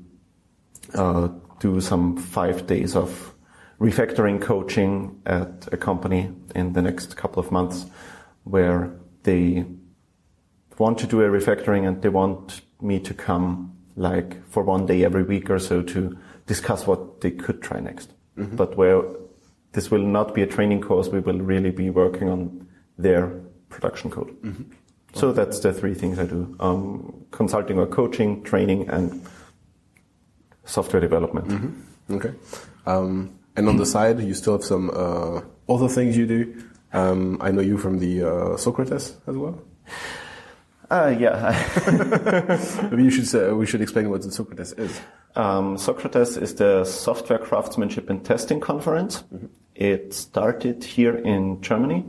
uh, 0.94 1.28
do 1.58 1.80
some 1.80 2.18
five 2.18 2.66
days 2.66 2.94
of 2.94 3.32
refactoring 3.80 4.42
coaching 4.42 5.22
at 5.24 5.72
a 5.72 5.78
company 5.78 6.30
in 6.54 6.74
the 6.74 6.82
next 6.82 7.16
couple 7.16 7.42
of 7.42 7.50
months 7.50 7.86
where 8.44 8.92
they 9.22 9.64
want 10.78 10.98
to 10.98 11.06
do 11.06 11.20
a 11.22 11.28
refactoring 11.28 11.86
and 11.86 12.02
they 12.02 12.08
want 12.08 12.62
me 12.80 12.98
to 13.00 13.14
come 13.14 13.76
like 13.96 14.44
for 14.48 14.62
one 14.62 14.86
day 14.86 15.04
every 15.04 15.22
week 15.22 15.50
or 15.50 15.58
so 15.58 15.82
to 15.82 16.18
discuss 16.46 16.86
what 16.86 17.20
they 17.20 17.30
could 17.30 17.62
try 17.62 17.80
next. 17.80 18.12
Mm-hmm. 18.38 18.56
But 18.56 18.76
where 18.76 19.02
this 19.72 19.90
will 19.90 20.06
not 20.06 20.34
be 20.34 20.42
a 20.42 20.46
training 20.46 20.80
course, 20.80 21.08
we 21.08 21.20
will 21.20 21.40
really 21.40 21.70
be 21.70 21.90
working 21.90 22.28
on 22.28 22.66
their 22.98 23.28
production 23.68 24.10
code. 24.10 24.30
Mm-hmm. 24.42 24.62
So 25.14 25.28
okay. 25.28 25.36
that's 25.36 25.60
the 25.60 25.72
three 25.72 25.94
things 25.94 26.18
I 26.18 26.24
do: 26.24 26.56
um, 26.60 27.26
consulting 27.30 27.78
or 27.78 27.86
coaching, 27.86 28.42
training, 28.42 28.88
and 28.88 29.26
software 30.64 31.00
development. 31.00 31.48
Mm-hmm. 31.48 32.14
Okay. 32.14 32.32
Um, 32.86 33.38
and 33.56 33.68
on 33.68 33.76
the 33.76 33.86
side, 33.86 34.20
you 34.20 34.34
still 34.34 34.54
have 34.54 34.64
some 34.64 34.90
uh, 34.90 35.42
other 35.68 35.88
things 35.88 36.16
you 36.16 36.26
do. 36.26 36.64
Um, 36.94 37.38
I 37.40 37.50
know 37.50 37.60
you 37.60 37.76
from 37.76 37.98
the 37.98 38.22
uh, 38.22 38.56
Socrates 38.56 39.16
as 39.26 39.36
well. 39.36 39.60
Uh, 40.92 41.08
yeah. 41.18 41.56
Maybe 42.90 43.04
you 43.04 43.10
should 43.10 43.26
say, 43.26 43.50
we 43.52 43.64
should 43.64 43.80
explain 43.80 44.10
what 44.10 44.20
the 44.20 44.30
Socrates 44.30 44.72
is. 44.72 45.00
Um, 45.34 45.78
Socrates 45.78 46.36
is 46.36 46.54
the 46.56 46.84
Software 46.84 47.38
Craftsmanship 47.38 48.10
and 48.10 48.22
Testing 48.22 48.60
Conference. 48.60 49.22
Mm-hmm. 49.22 49.46
It 49.74 50.12
started 50.12 50.84
here 50.84 51.16
in 51.16 51.62
Germany 51.62 52.04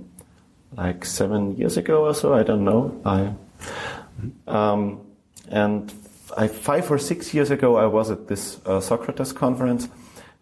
like 0.75 1.05
seven 1.05 1.55
years 1.55 1.77
ago 1.77 2.03
or 2.07 2.13
so. 2.13 2.33
I 2.33 2.43
don't 2.43 2.65
know. 2.65 3.01
I, 3.05 3.33
um, 4.47 4.99
and 5.47 5.93
I, 6.35 6.49
five 6.49 6.91
or 6.91 6.97
six 6.97 7.33
years 7.33 7.51
ago, 7.51 7.77
I 7.77 7.85
was 7.85 8.11
at 8.11 8.27
this 8.27 8.59
uh, 8.65 8.81
Socrates 8.81 9.31
conference, 9.31 9.87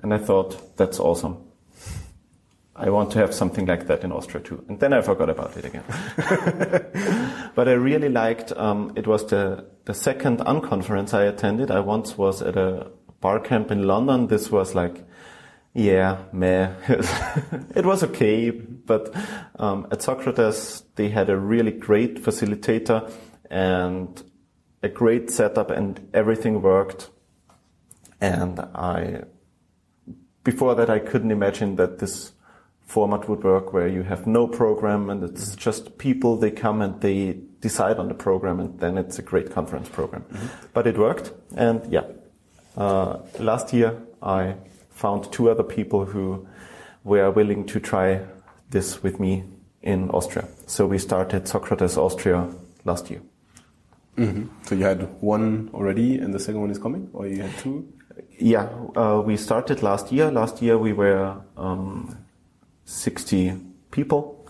and 0.02 0.16
I 0.16 0.18
thought 0.18 0.78
that's 0.78 1.00
awesome. 1.00 1.38
I 2.76 2.90
want 2.90 3.12
to 3.12 3.20
have 3.20 3.36
something 3.36 3.68
like 3.68 3.86
that 3.86 4.04
in 4.04 4.12
Austria 4.12 4.44
too. 4.44 4.66
And 4.68 4.80
then 4.80 4.94
I 4.94 5.02
forgot 5.02 5.30
about 5.30 5.56
it 5.58 5.66
again. 5.66 5.84
but 7.56 7.68
I 7.68 7.74
really 7.74 8.10
liked, 8.10 8.52
um, 8.54 8.94
it 8.96 9.08
was 9.08 9.26
the, 9.28 9.66
the 9.86 9.94
second 9.94 10.40
unconference 10.40 11.14
I 11.14 11.24
attended. 11.24 11.72
I 11.72 11.80
once 11.80 12.18
was 12.18 12.42
at 12.42 12.58
a 12.58 12.92
bar 13.20 13.40
camp 13.40 13.72
in 13.72 13.84
London. 13.84 14.28
This 14.28 14.52
was 14.52 14.76
like, 14.76 15.04
yeah, 15.74 16.24
meh. 16.34 16.74
it 17.76 17.86
was 17.86 18.04
okay. 18.04 18.52
But 18.52 19.16
um, 19.58 19.88
at 19.92 20.02
Socrates, 20.02 20.84
they 20.96 21.10
had 21.10 21.30
a 21.30 21.38
really 21.38 21.72
great 21.72 22.24
facilitator 22.24 23.12
and 23.50 24.22
a 24.84 24.90
great 24.90 25.30
setup 25.30 25.72
and 25.72 26.10
everything 26.14 26.62
worked. 26.62 27.10
And 28.20 28.60
I, 28.60 29.24
before 30.44 30.76
that, 30.76 30.90
I 30.90 31.00
couldn't 31.00 31.32
imagine 31.32 31.76
that 31.78 32.00
this 32.00 32.34
format 32.92 33.30
would 33.30 33.44
work 33.44 33.72
where 33.72 33.88
you 33.88 34.04
have 34.04 34.28
no 34.28 34.46
program 34.48 35.10
and 35.10 35.24
it's 35.24 35.56
just 35.56 35.98
people, 35.98 36.36
they 36.36 36.52
come 36.52 36.82
and 36.82 37.00
they 37.00 37.38
decide 37.62 37.98
on 37.98 38.10
the 38.10 38.14
program 38.14 38.60
and 38.60 38.80
then 38.80 38.98
it's 38.98 39.18
a 39.18 39.22
great 39.22 39.50
conference 39.50 39.88
program. 39.88 40.24
Mm-hmm. 40.24 40.48
But 40.74 40.88
it 40.88 40.98
worked 40.98 41.32
and 41.56 41.82
yeah. 41.90 42.04
Uh, 42.76 43.20
last 43.40 43.74
year 43.74 43.98
I 44.22 44.56
found 44.90 45.32
two 45.32 45.50
other 45.50 45.64
people 45.64 46.06
who 46.06 46.48
were 47.06 47.32
willing 47.32 47.66
to 47.68 47.80
try 47.80 48.22
this 48.70 49.02
with 49.02 49.20
me 49.20 49.44
in 49.82 50.10
Austria. 50.10 50.48
So 50.68 50.86
we 50.86 50.98
started 50.98 51.48
Socrates 51.48 51.98
Austria 51.98 52.50
last 52.84 53.10
year. 53.10 53.22
Mm-hmm. 54.18 54.48
So 54.66 54.76
you 54.76 54.84
had 54.84 55.08
one 55.22 55.70
already 55.74 56.18
and 56.18 56.34
the 56.34 56.40
second 56.40 56.60
one 56.60 56.72
is 56.72 56.80
coming 56.80 57.10
or 57.14 57.26
you 57.26 57.42
had 57.42 57.58
two? 57.60 57.88
Yeah, 58.38 58.68
uh, 58.98 59.22
we 59.26 59.38
started 59.38 59.82
last 59.82 60.12
year. 60.12 60.30
Last 60.30 60.62
year 60.62 60.78
we 60.78 60.92
were 60.92 61.38
um, 61.56 62.18
60 62.92 63.54
people. 63.90 64.46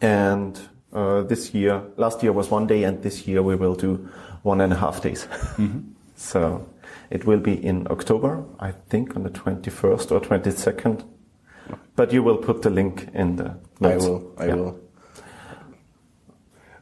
And 0.00 0.58
uh, 0.92 1.22
this 1.22 1.52
year, 1.54 1.82
last 1.96 2.22
year 2.22 2.32
was 2.32 2.50
one 2.50 2.66
day, 2.66 2.84
and 2.84 3.02
this 3.02 3.26
year 3.26 3.42
we 3.42 3.56
will 3.56 3.74
do 3.74 4.08
one 4.42 4.60
and 4.60 4.72
a 4.72 4.76
half 4.76 5.02
days. 5.02 5.26
Mm-hmm. 5.56 5.80
so 6.16 6.66
it 7.10 7.26
will 7.26 7.40
be 7.40 7.52
in 7.52 7.86
October, 7.90 8.44
I 8.60 8.72
think, 8.88 9.16
on 9.16 9.24
the 9.24 9.30
21st 9.30 10.12
or 10.12 10.20
22nd. 10.20 11.04
But 11.96 12.12
you 12.12 12.22
will 12.22 12.36
put 12.36 12.62
the 12.62 12.70
link 12.70 13.08
in 13.14 13.36
the 13.36 13.56
notes. 13.80 14.04
I 14.04 14.08
will. 14.08 14.34
I 14.38 14.46
yeah. 14.46 14.54
will. 14.54 14.80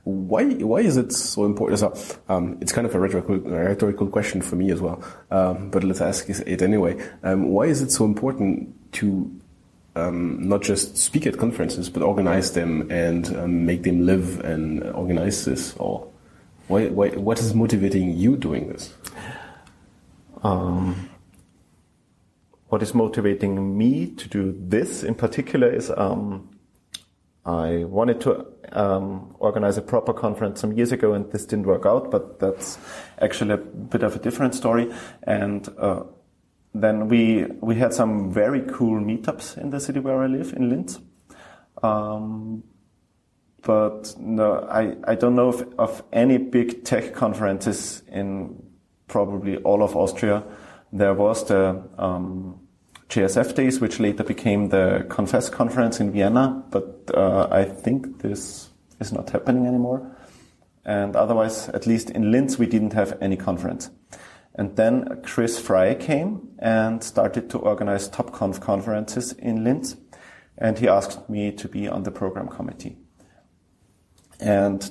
Why 0.04 0.44
why 0.44 0.80
is 0.80 0.96
it 0.96 1.12
so 1.12 1.44
important? 1.44 1.78
So, 1.78 1.94
um, 2.28 2.58
it's 2.60 2.72
kind 2.72 2.88
of 2.88 2.94
a 2.94 2.98
rhetorical, 2.98 3.36
rhetorical 3.38 4.08
question 4.08 4.42
for 4.42 4.56
me 4.56 4.72
as 4.72 4.80
well, 4.80 5.00
um, 5.30 5.70
but 5.70 5.84
let's 5.84 6.00
ask 6.00 6.28
it 6.28 6.60
anyway. 6.60 6.96
Um, 7.22 7.50
why 7.50 7.66
is 7.66 7.82
it 7.82 7.92
so 7.92 8.04
important 8.04 8.74
to 8.94 9.30
um, 9.94 10.48
not 10.48 10.62
just 10.62 10.96
speak 10.96 11.26
at 11.26 11.38
conferences, 11.38 11.90
but 11.90 12.02
organize 12.02 12.52
them 12.52 12.90
and 12.90 13.36
um, 13.36 13.66
make 13.66 13.82
them 13.82 14.06
live 14.06 14.40
and 14.40 14.82
organize 14.84 15.44
this? 15.44 15.74
Or 15.76 16.08
why, 16.68 16.88
why, 16.88 17.08
what 17.10 17.40
is 17.40 17.54
motivating 17.54 18.16
you 18.16 18.36
doing 18.36 18.68
this? 18.68 18.94
Um, 20.42 21.10
what 22.68 22.82
is 22.82 22.94
motivating 22.94 23.76
me 23.76 24.06
to 24.06 24.28
do 24.28 24.56
this 24.58 25.02
in 25.02 25.14
particular 25.14 25.68
is 25.68 25.90
um, 25.90 26.48
I 27.44 27.84
wanted 27.84 28.20
to 28.22 28.46
um, 28.72 29.34
organize 29.38 29.76
a 29.76 29.82
proper 29.82 30.14
conference 30.14 30.60
some 30.60 30.72
years 30.72 30.92
ago, 30.92 31.12
and 31.12 31.30
this 31.32 31.44
didn't 31.44 31.66
work 31.66 31.84
out. 31.84 32.10
But 32.10 32.38
that's 32.38 32.78
actually 33.20 33.54
a 33.54 33.58
bit 33.58 34.02
of 34.02 34.16
a 34.16 34.18
different 34.18 34.54
story. 34.54 34.90
And 35.24 35.68
uh, 35.76 36.04
then 36.74 37.08
we 37.08 37.44
we 37.60 37.76
had 37.76 37.92
some 37.92 38.32
very 38.32 38.62
cool 38.62 39.00
meetups 39.00 39.58
in 39.58 39.70
the 39.70 39.80
city 39.80 40.00
where 40.00 40.22
I 40.22 40.26
live 40.26 40.52
in 40.56 40.68
Linz. 40.68 41.00
Um, 41.82 42.62
but 43.62 44.14
no, 44.18 44.66
I, 44.70 44.96
I 45.06 45.14
don't 45.14 45.36
know 45.36 45.48
of, 45.48 45.74
of 45.78 46.02
any 46.12 46.38
big 46.38 46.84
tech 46.84 47.14
conferences 47.14 48.02
in 48.10 48.60
probably 49.06 49.56
all 49.58 49.82
of 49.82 49.94
Austria. 49.96 50.42
There 50.92 51.14
was 51.14 51.46
the 51.46 51.82
um, 51.96 52.60
days, 53.08 53.80
which 53.80 54.00
later 54.00 54.24
became 54.24 54.70
the 54.70 55.06
Confess 55.08 55.48
conference 55.48 56.00
in 56.00 56.10
Vienna, 56.12 56.64
but 56.70 57.10
uh, 57.14 57.48
I 57.50 57.64
think 57.64 58.22
this 58.22 58.70
is 59.00 59.12
not 59.12 59.30
happening 59.30 59.66
anymore. 59.66 60.16
And 60.84 61.14
otherwise, 61.14 61.68
at 61.68 61.86
least 61.86 62.10
in 62.10 62.32
Linz, 62.32 62.58
we 62.58 62.66
didn't 62.66 62.94
have 62.94 63.16
any 63.20 63.36
conference. 63.36 63.90
And 64.54 64.76
then 64.76 65.22
Chris 65.22 65.58
Fry 65.58 65.94
came 65.94 66.50
and 66.58 67.02
started 67.02 67.48
to 67.50 67.58
organize 67.58 68.08
TopConf 68.08 68.60
conferences 68.60 69.32
in 69.32 69.64
Linz. 69.64 69.96
And 70.58 70.78
he 70.78 70.88
asked 70.88 71.28
me 71.30 71.52
to 71.52 71.68
be 71.68 71.88
on 71.88 72.02
the 72.02 72.10
program 72.10 72.48
committee. 72.48 72.96
And 74.38 74.90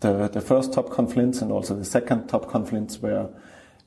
the, 0.00 0.28
the 0.28 0.40
first 0.40 0.72
TopConf 0.72 1.14
Linz 1.16 1.40
and 1.40 1.52
also 1.52 1.76
the 1.76 1.84
second 1.84 2.28
TopConf 2.28 2.72
Linz 2.72 2.98
were 2.98 3.30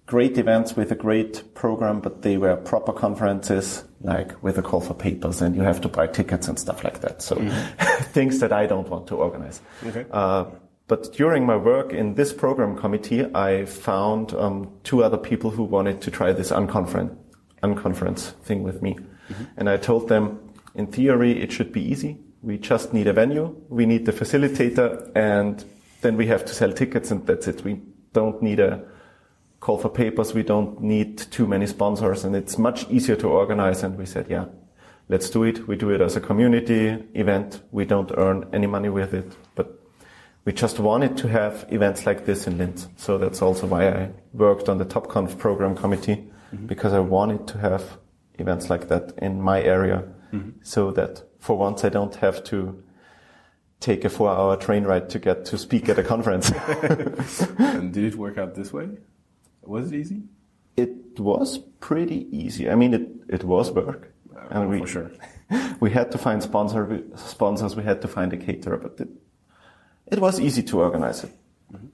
great 0.05 0.39
events 0.39 0.75
with 0.75 0.91
a 0.91 0.95
great 0.95 1.53
program, 1.53 1.99
but 1.99 2.23
they 2.23 2.35
were 2.37 2.55
proper 2.55 2.91
conferences, 2.91 3.83
like 4.01 4.41
with 4.41 4.57
a 4.57 4.61
call 4.61 4.81
for 4.81 4.95
papers, 4.95 5.39
and 5.41 5.55
you 5.55 5.61
have 5.61 5.79
to 5.81 5.87
buy 5.87 6.07
tickets 6.07 6.47
and 6.47 6.57
stuff 6.57 6.83
like 6.83 7.01
that. 7.01 7.21
So 7.21 7.35
mm-hmm. 7.35 8.03
things 8.11 8.39
that 8.39 8.51
I 8.51 8.65
don't 8.65 8.89
want 8.89 9.05
to 9.07 9.15
organize. 9.15 9.61
Okay. 9.85 10.05
Uh, 10.09 10.45
but 10.89 11.13
during 11.13 11.45
my 11.45 11.55
work 11.55 11.93
in 11.93 12.15
this 12.15 12.33
program 12.33 12.75
committee, 12.75 13.23
I 13.35 13.65
found 13.65 14.33
um, 14.33 14.71
two 14.83 15.03
other 15.03 15.17
people 15.17 15.51
who 15.51 15.63
wanted 15.63 16.01
to 16.01 16.09
try 16.09 16.33
this 16.33 16.51
unconference, 16.51 17.15
unconference 17.61 18.31
thing 18.41 18.63
with 18.63 18.81
me. 18.81 18.95
Mm-hmm. 18.95 19.43
And 19.57 19.69
I 19.69 19.77
told 19.77 20.09
them, 20.09 20.39
in 20.73 20.87
theory, 20.87 21.39
it 21.43 21.51
should 21.51 21.71
be 21.71 21.81
easy. 21.81 22.17
We 22.41 22.57
just 22.57 22.91
need 22.91 23.05
a 23.05 23.13
venue, 23.13 23.55
we 23.69 23.85
need 23.85 24.07
the 24.07 24.11
facilitator, 24.11 25.11
and 25.13 25.63
then 26.01 26.17
we 26.17 26.25
have 26.25 26.43
to 26.45 26.53
sell 26.55 26.71
tickets, 26.71 27.11
and 27.11 27.23
that's 27.27 27.47
it. 27.47 27.63
We 27.63 27.81
don't 28.13 28.41
need 28.41 28.59
a 28.59 28.83
call 29.59 29.77
for 29.77 29.89
papers, 29.89 30.33
we 30.33 30.41
don't 30.41 30.81
need 30.81 31.19
too 31.19 31.45
many 31.45 31.67
sponsors, 31.67 32.23
and 32.23 32.35
it's 32.35 32.57
much 32.57 32.89
easier 32.89 33.15
to 33.17 33.27
organize. 33.27 33.83
And 33.83 33.95
we 33.95 34.07
said, 34.07 34.25
yeah, 34.27 34.45
let's 35.07 35.29
do 35.29 35.43
it. 35.43 35.67
We 35.67 35.75
do 35.75 35.91
it 35.91 36.01
as 36.01 36.15
a 36.15 36.21
community 36.21 36.97
event. 37.13 37.61
We 37.71 37.85
don't 37.85 38.11
earn 38.17 38.49
any 38.53 38.65
money 38.65 38.89
with 38.89 39.13
it, 39.13 39.31
but 39.53 39.78
we 40.45 40.53
just 40.53 40.79
wanted 40.79 41.17
to 41.17 41.27
have 41.27 41.65
events 41.69 42.05
like 42.05 42.25
this 42.25 42.47
in 42.47 42.57
Linz. 42.57 42.87
So 42.97 43.17
that's 43.17 43.41
also 43.41 43.67
why 43.67 43.89
I 43.89 44.11
worked 44.33 44.69
on 44.69 44.77
the 44.77 44.85
TopConf 44.85 45.37
program 45.37 45.75
committee 45.75 46.31
mm-hmm. 46.53 46.65
because 46.65 46.93
I 46.93 46.99
wanted 46.99 47.47
to 47.49 47.57
have 47.59 47.97
events 48.37 48.69
like 48.69 48.87
that 48.87 49.13
in 49.17 49.41
my 49.41 49.61
area 49.61 50.05
mm-hmm. 50.33 50.51
so 50.63 50.91
that 50.91 51.23
for 51.39 51.57
once 51.57 51.83
I 51.83 51.89
don't 51.89 52.15
have 52.15 52.43
to 52.45 52.83
take 53.79 54.03
a 54.05 54.09
four 54.09 54.29
hour 54.29 54.55
train 54.57 54.83
ride 54.83 55.09
to 55.09 55.19
get 55.19 55.45
to 55.45 55.57
speak 55.57 55.89
at 55.89 55.99
a 55.99 56.03
conference. 56.03 56.51
and 57.57 57.93
did 57.93 58.03
it 58.03 58.15
work 58.15 58.37
out 58.37 58.55
this 58.55 58.73
way? 58.73 58.89
Was 59.63 59.91
it 59.91 59.95
easy? 59.95 60.23
It 60.75 61.19
was 61.19 61.59
pretty 61.79 62.27
easy. 62.35 62.69
I 62.69 62.75
mean, 62.75 62.93
it, 62.93 63.09
it 63.27 63.43
was 63.43 63.71
work. 63.71 64.13
Uh, 64.35 64.47
and 64.51 64.69
we, 64.69 64.79
for 64.79 64.87
sure. 64.87 65.11
we 65.79 65.91
had 65.91 66.11
to 66.11 66.17
find 66.17 66.41
sponsor, 66.41 67.03
sponsors, 67.15 67.75
we 67.75 67.83
had 67.83 68.01
to 68.01 68.07
find 68.07 68.33
a 68.33 68.37
caterer, 68.37 68.77
but 68.77 68.99
it, 68.99 69.09
it 70.11 70.19
was 70.19 70.39
easy 70.39 70.63
to 70.63 70.81
organize 70.81 71.23
it. 71.23 71.31
Mm-hmm. 71.73 71.87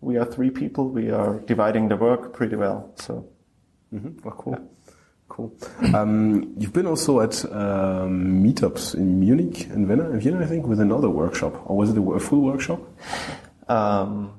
We 0.00 0.16
are 0.16 0.24
three 0.24 0.50
people. 0.50 0.88
We 0.88 1.10
are 1.10 1.40
dividing 1.40 1.88
the 1.88 1.96
work 1.96 2.32
pretty 2.32 2.56
well. 2.56 2.92
So 2.96 3.28
Oh, 3.94 4.30
cool. 4.30 4.70
Cool. 5.28 5.52
Um, 5.94 6.54
you've 6.58 6.72
been 6.72 6.86
also 6.86 7.20
at 7.20 7.44
um, 7.52 8.42
meetups 8.42 8.94
in 8.94 9.20
Munich 9.20 9.66
and 9.66 9.86
Vienna, 9.86 10.10
Vienna, 10.18 10.42
I 10.42 10.46
think, 10.46 10.66
with 10.66 10.80
another 10.80 11.08
workshop, 11.10 11.70
or 11.70 11.76
was 11.76 11.90
it 11.90 11.98
a, 11.98 12.02
a 12.02 12.20
full 12.20 12.40
workshop? 12.40 12.80
Um, 13.68 14.32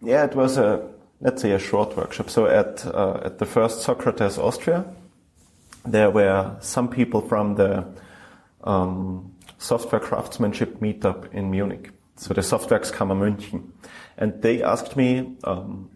yeah, 0.00 0.24
it 0.24 0.34
was 0.34 0.56
a 0.56 0.88
let's 1.20 1.42
say 1.42 1.52
a 1.52 1.58
short 1.58 1.96
workshop. 1.96 2.30
So 2.30 2.46
at 2.46 2.84
uh, 2.86 3.20
at 3.24 3.38
the 3.38 3.46
first 3.46 3.82
Socrates 3.82 4.38
Austria, 4.38 4.84
there 5.84 6.10
were 6.10 6.56
some 6.60 6.88
people 6.88 7.20
from 7.20 7.56
the 7.56 7.84
um, 8.64 9.34
software 9.58 10.00
craftsmanship 10.00 10.80
meetup 10.80 11.32
in 11.34 11.50
Munich. 11.50 11.90
So 12.20 12.34
the 12.34 12.42
Softwerkskammer 12.42 13.16
München, 13.16 13.70
and 14.18 14.42
they 14.42 14.62
asked 14.62 14.94
me 14.94 15.38
um, 15.42 15.88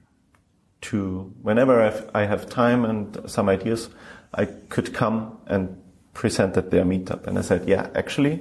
to 0.80 1.30
whenever 1.42 1.82
I 2.14 2.24
have 2.24 2.48
time 2.48 2.86
and 2.86 3.30
some 3.30 3.50
ideas, 3.50 3.90
I 4.32 4.46
could 4.46 4.94
come 4.94 5.36
and 5.46 5.76
present 6.14 6.56
at 6.56 6.70
their 6.70 6.86
meetup. 6.86 7.26
And 7.26 7.38
I 7.38 7.42
said, 7.42 7.68
yeah, 7.68 7.90
actually, 7.94 8.40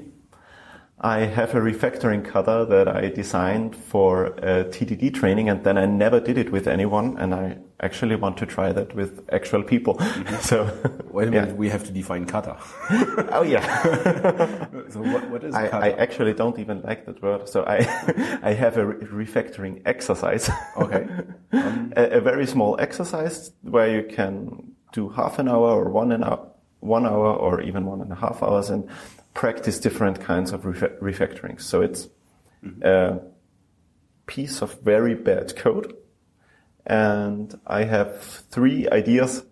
I 1.04 1.26
have 1.26 1.54
a 1.54 1.60
refactoring 1.60 2.24
kata 2.24 2.66
that 2.70 2.88
I 2.88 3.10
designed 3.10 3.76
for 3.76 4.28
a 4.38 4.64
TDD 4.64 5.14
training, 5.14 5.50
and 5.50 5.62
then 5.66 5.78
I 5.78 5.86
never 5.86 6.22
did 6.22 6.38
it 6.38 6.50
with 6.50 6.66
anyone, 6.66 7.18
and 7.18 7.36
I 7.36 7.58
actually 7.82 8.16
want 8.16 8.38
to 8.38 8.46
try 8.46 8.72
that 8.72 8.96
with 8.96 9.28
actual 9.30 9.64
people. 9.64 9.96
Mm-hmm. 9.96 10.36
so, 10.42 10.72
Wait 11.12 11.28
a 11.28 11.32
yeah. 11.32 11.42
minute, 11.42 11.58
we 11.58 11.68
have 11.68 11.84
to 11.84 11.92
define 11.92 12.26
kata. 12.26 12.56
oh 13.34 13.44
yeah. 13.44 13.62
so 14.90 15.02
what, 15.02 15.30
what 15.30 15.44
is 15.44 15.54
I, 15.54 15.68
kata? 15.68 15.86
I 15.86 15.90
actually 15.92 16.34
don't 16.36 16.58
even 16.58 16.82
like 16.84 17.06
that 17.06 17.22
word. 17.22 17.50
So 17.50 17.66
I, 17.66 17.80
I 18.42 18.54
have 18.54 18.78
a 18.78 18.86
re- 18.86 19.26
refactoring 19.26 19.82
exercise. 19.86 20.50
Okay. 20.78 21.06
a, 21.52 22.18
a 22.18 22.22
very 22.22 22.48
small 22.48 22.80
exercise 22.80 23.52
where 23.64 23.90
you 23.94 24.04
can 24.04 24.72
do 24.94 25.10
half 25.10 25.38
an 25.38 25.50
hour 25.50 25.70
or 25.70 25.90
one 25.90 26.14
an 26.14 26.24
hour, 26.24 26.48
one 26.80 27.06
hour 27.06 27.36
or 27.36 27.60
even 27.60 27.86
one 27.86 28.00
and 28.00 28.12
a 28.14 28.16
half 28.16 28.42
hours 28.42 28.70
and 28.70 28.90
practice 29.34 29.80
different 29.80 30.22
kinds 30.22 30.52
of 30.52 30.64
refa- 30.64 31.00
refactorings. 31.00 31.62
So 31.62 31.82
it's 31.82 32.10
a 32.82 33.20
piece 34.26 34.62
of 34.62 34.82
very 34.82 35.16
bad 35.16 35.56
code. 35.56 35.96
And 36.86 37.60
I 37.66 37.84
have 37.86 38.22
three 38.22 38.90
ideas 38.90 39.46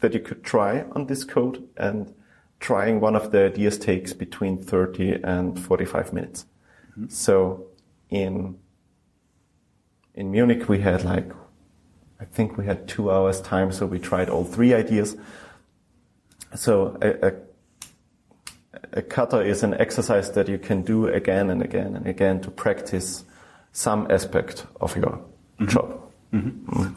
that 0.00 0.14
you 0.14 0.20
could 0.20 0.44
try 0.44 0.84
on 0.92 1.06
this 1.06 1.24
code 1.24 1.68
and 1.76 2.14
trying 2.60 3.00
one 3.00 3.14
of 3.14 3.30
the 3.30 3.46
ideas 3.46 3.78
takes 3.78 4.12
between 4.12 4.58
30 4.58 5.20
and 5.22 5.58
45 5.58 6.12
minutes. 6.12 6.46
Mm-hmm. 6.92 7.08
So 7.08 7.66
in 8.10 8.58
in 10.14 10.30
Munich 10.32 10.68
we 10.68 10.80
had 10.80 11.04
like 11.04 11.30
I 12.20 12.24
think 12.24 12.56
we 12.58 12.66
had 12.66 12.88
two 12.88 13.10
hours 13.12 13.40
time, 13.40 13.70
so 13.70 13.86
we 13.86 14.00
tried 14.00 14.28
all 14.28 14.44
three 14.44 14.74
ideas. 14.74 15.16
So 16.56 16.98
a, 17.00 17.28
a, 17.28 17.32
a 18.92 19.02
kata 19.02 19.40
is 19.40 19.62
an 19.62 19.74
exercise 19.74 20.32
that 20.32 20.48
you 20.48 20.58
can 20.58 20.82
do 20.82 21.06
again 21.08 21.50
and 21.50 21.62
again 21.62 21.96
and 21.96 22.06
again 22.06 22.40
to 22.40 22.50
practice 22.50 23.24
some 23.72 24.10
aspect 24.10 24.66
of 24.80 24.96
your 24.96 25.20
job. 25.66 26.08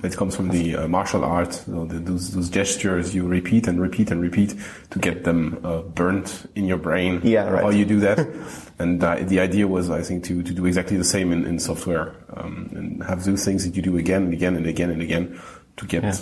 It 0.04 0.18
comes 0.18 0.36
from 0.36 0.50
the 0.50 0.76
uh, 0.76 0.88
martial 0.90 1.24
art, 1.24 1.64
the, 1.66 1.86
those, 1.86 2.32
those 2.32 2.50
gestures 2.50 3.16
you 3.16 3.26
repeat 3.26 3.66
and 3.68 3.80
repeat 3.80 4.12
and 4.12 4.22
repeat 4.22 4.56
to 4.90 5.00
get 5.00 5.24
them 5.24 5.60
uh, 5.64 5.82
burnt 5.84 6.50
in 6.56 6.66
your 6.66 6.78
brain. 6.78 7.22
Yeah, 7.24 7.48
right. 7.48 7.64
How 7.64 7.70
you 7.70 7.86
do 7.86 8.02
that. 8.02 8.20
and 8.80 9.02
uh, 9.02 9.16
the 9.22 9.40
idea 9.40 9.68
was, 9.68 9.90
I 9.90 10.02
think, 10.02 10.26
to, 10.26 10.44
to 10.44 10.54
do 10.54 10.66
exactly 10.66 10.98
the 10.98 11.06
same 11.06 11.32
in, 11.32 11.46
in 11.46 11.60
software 11.60 12.14
um, 12.36 12.72
and 12.76 13.04
have 13.04 13.24
those 13.24 13.46
things 13.46 13.64
that 13.66 13.76
you 13.76 13.82
do 13.82 13.96
again 13.96 14.24
and 14.24 14.34
again 14.34 14.58
and 14.58 14.66
again 14.68 14.90
and 14.90 15.02
again 15.02 15.40
to 15.78 15.86
get. 15.86 16.04
Yeah. 16.04 16.16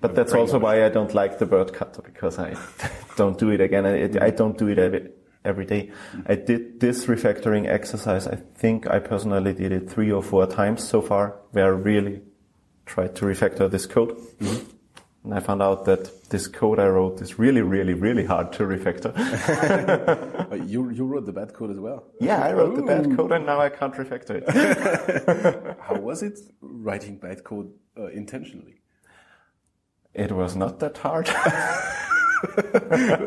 But 0.00 0.14
that's 0.14 0.32
also 0.34 0.58
why 0.58 0.84
I 0.84 0.88
don't 0.88 1.14
like 1.14 1.38
the 1.38 1.46
bird 1.46 1.72
kata 1.72 2.02
because 2.02 2.38
I 2.38 2.56
don't 3.16 3.38
do 3.38 3.50
it 3.50 3.60
again. 3.60 3.86
I, 3.86 4.26
I 4.26 4.30
don't 4.30 4.56
do 4.58 4.68
it 4.68 4.78
every, 4.78 5.10
every 5.44 5.66
day. 5.66 5.90
I 6.26 6.34
did 6.34 6.80
this 6.80 7.06
refactoring 7.06 7.66
exercise. 7.68 8.26
I 8.26 8.36
think 8.36 8.86
I 8.88 8.98
personally 8.98 9.52
did 9.54 9.72
it 9.72 9.90
three 9.90 10.10
or 10.12 10.22
four 10.22 10.46
times 10.46 10.82
so 10.86 11.00
far 11.00 11.36
where 11.52 11.66
I 11.66 11.68
really 11.68 12.22
tried 12.86 13.14
to 13.16 13.24
refactor 13.24 13.70
this 13.70 13.86
code. 13.86 14.18
And 15.24 15.32
I 15.32 15.40
found 15.40 15.62
out 15.62 15.86
that 15.86 16.28
this 16.28 16.46
code 16.46 16.78
I 16.78 16.86
wrote 16.86 17.22
is 17.22 17.38
really, 17.38 17.62
really, 17.62 17.94
really 17.94 18.26
hard 18.26 18.52
to 18.54 18.64
refactor. 18.64 19.14
You, 20.66 20.90
you 20.90 21.04
wrote 21.04 21.26
the 21.26 21.32
bad 21.32 21.52
code 21.52 21.70
as 21.70 21.78
well. 21.78 22.04
yeah, 22.20 22.40
I 22.42 22.52
wrote 22.52 22.76
the 22.76 22.82
bad 22.82 23.16
code 23.16 23.32
and 23.32 23.44
now 23.46 23.60
I 23.60 23.68
can't 23.70 23.94
refactor 23.94 24.42
it. 24.42 25.76
How 25.80 25.96
was 25.96 26.22
it 26.22 26.38
writing 26.60 27.16
bad 27.16 27.42
code 27.42 27.72
uh, 27.98 28.06
intentionally? 28.06 28.76
It 30.14 30.32
was 30.32 30.56
not 30.56 30.78
that 30.80 30.98
hard. 30.98 31.28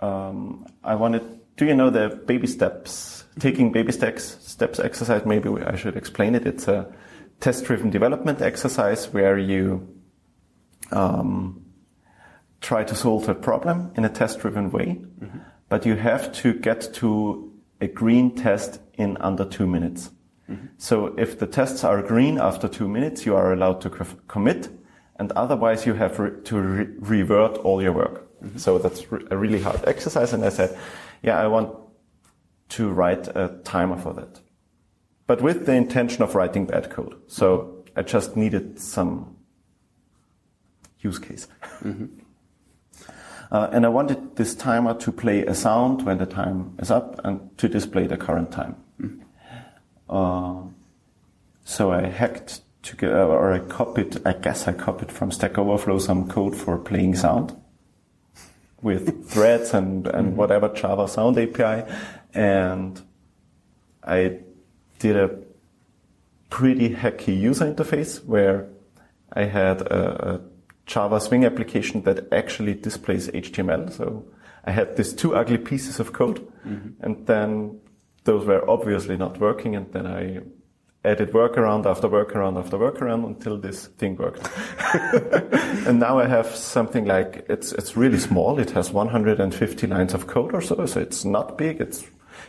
um, 0.00 0.66
I 0.82 0.94
wanted. 0.94 1.22
Do 1.56 1.66
you 1.66 1.74
know 1.74 1.90
the 1.90 2.22
baby 2.26 2.46
steps? 2.46 3.24
Taking 3.38 3.72
baby 3.72 3.92
steps 3.92 4.38
steps 4.46 4.80
exercise. 4.80 5.26
Maybe 5.26 5.50
I 5.50 5.76
should 5.76 5.96
explain 5.96 6.34
it. 6.34 6.46
It's 6.46 6.68
a 6.68 6.92
test-driven 7.40 7.90
development 7.90 8.40
exercise 8.40 9.12
where 9.12 9.38
you 9.38 9.86
um, 10.92 11.64
try 12.60 12.84
to 12.84 12.94
solve 12.94 13.28
a 13.28 13.34
problem 13.34 13.92
in 13.96 14.04
a 14.04 14.08
test-driven 14.08 14.70
way, 14.70 15.02
but 15.68 15.84
you 15.84 15.96
have 15.96 16.32
to 16.32 16.54
get 16.54 16.94
to 16.94 17.52
a 17.80 17.88
green 17.88 18.34
test 18.34 18.80
in 18.94 19.16
under 19.18 19.44
two 19.44 19.66
minutes. 19.66 20.10
Mm-hmm. 20.52 20.66
So 20.78 21.14
if 21.18 21.38
the 21.38 21.46
tests 21.46 21.84
are 21.84 22.02
green 22.02 22.38
after 22.38 22.68
two 22.68 22.88
minutes, 22.88 23.24
you 23.26 23.34
are 23.36 23.52
allowed 23.52 23.80
to 23.82 23.90
co- 23.90 24.16
commit, 24.28 24.68
and 25.16 25.32
otherwise 25.32 25.86
you 25.86 25.94
have 25.94 26.18
re- 26.18 26.42
to 26.44 26.60
re- 26.60 26.88
revert 26.98 27.58
all 27.58 27.82
your 27.82 27.92
work. 27.92 28.28
Mm-hmm. 28.42 28.58
So 28.58 28.78
that's 28.78 29.10
re- 29.10 29.24
a 29.30 29.36
really 29.36 29.60
hard 29.60 29.82
exercise. 29.86 30.32
And 30.32 30.44
I 30.44 30.50
said, 30.50 30.76
yeah, 31.22 31.38
I 31.38 31.46
want 31.46 31.74
to 32.70 32.90
write 32.90 33.28
a 33.28 33.58
timer 33.64 33.96
for 33.96 34.12
that, 34.14 34.40
but 35.26 35.42
with 35.42 35.66
the 35.66 35.74
intention 35.74 36.22
of 36.22 36.34
writing 36.34 36.66
bad 36.66 36.90
code. 36.90 37.14
So 37.26 37.58
mm-hmm. 37.58 37.98
I 37.98 38.02
just 38.02 38.36
needed 38.36 38.78
some 38.78 39.36
use 41.00 41.18
case. 41.18 41.48
Uh, 43.52 43.68
and 43.70 43.84
I 43.84 43.90
wanted 43.90 44.36
this 44.36 44.54
timer 44.54 44.94
to 44.94 45.12
play 45.12 45.44
a 45.44 45.54
sound 45.54 46.06
when 46.06 46.16
the 46.16 46.24
time 46.24 46.74
is 46.78 46.90
up 46.90 47.20
and 47.22 47.50
to 47.58 47.68
display 47.68 48.06
the 48.06 48.16
current 48.16 48.50
time. 48.50 48.76
Uh, 50.12 50.64
so 51.64 51.90
I 51.90 52.06
hacked 52.06 52.60
together, 52.82 53.16
or 53.16 53.52
I 53.52 53.60
copied, 53.60 54.26
I 54.26 54.34
guess 54.34 54.68
I 54.68 54.74
copied 54.74 55.10
from 55.10 55.30
Stack 55.30 55.56
Overflow 55.56 55.98
some 55.98 56.28
code 56.28 56.54
for 56.54 56.76
playing 56.76 57.14
sound 57.16 57.56
with 58.82 59.26
threads 59.30 59.72
and, 59.72 60.06
and 60.06 60.36
whatever 60.36 60.68
Java 60.68 61.08
sound 61.08 61.38
API. 61.38 61.90
And 62.34 63.00
I 64.04 64.40
did 64.98 65.16
a 65.16 65.38
pretty 66.50 66.90
hacky 66.90 67.38
user 67.40 67.72
interface 67.72 68.22
where 68.22 68.68
I 69.32 69.44
had 69.44 69.80
a, 69.80 70.34
a 70.34 70.40
Java 70.84 71.20
Swing 71.20 71.46
application 71.46 72.02
that 72.02 72.30
actually 72.32 72.74
displays 72.74 73.28
HTML. 73.28 73.90
So 73.90 74.26
I 74.64 74.72
had 74.72 74.96
these 74.96 75.14
two 75.14 75.34
ugly 75.34 75.56
pieces 75.58 76.00
of 76.00 76.12
code 76.12 76.46
and 77.00 77.26
then 77.26 77.80
those 78.24 78.46
were 78.46 78.68
obviously 78.68 79.16
not 79.16 79.38
working 79.38 79.76
and 79.76 79.92
then 79.92 80.06
I 80.06 80.40
added 81.04 81.32
workaround 81.32 81.84
after 81.86 82.08
workaround 82.08 82.58
after 82.58 82.78
workaround 82.78 83.26
until 83.26 83.58
this 83.58 83.86
thing 83.98 84.16
worked. 84.16 84.48
and 85.86 85.98
now 85.98 86.18
I 86.18 86.26
have 86.26 86.54
something 86.54 87.06
like, 87.06 87.44
it's, 87.48 87.72
it's 87.72 87.96
really 87.96 88.18
small. 88.18 88.58
It 88.58 88.70
has 88.70 88.92
150 88.92 89.86
lines 89.88 90.14
of 90.14 90.28
code 90.28 90.54
or 90.54 90.60
so. 90.60 90.86
So 90.86 91.00
it's 91.00 91.24
not 91.24 91.58
big. 91.58 91.80
It's, 91.80 92.04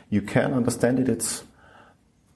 you 0.10 0.22
can 0.22 0.54
understand 0.54 1.00
it. 1.00 1.10
It's 1.10 1.44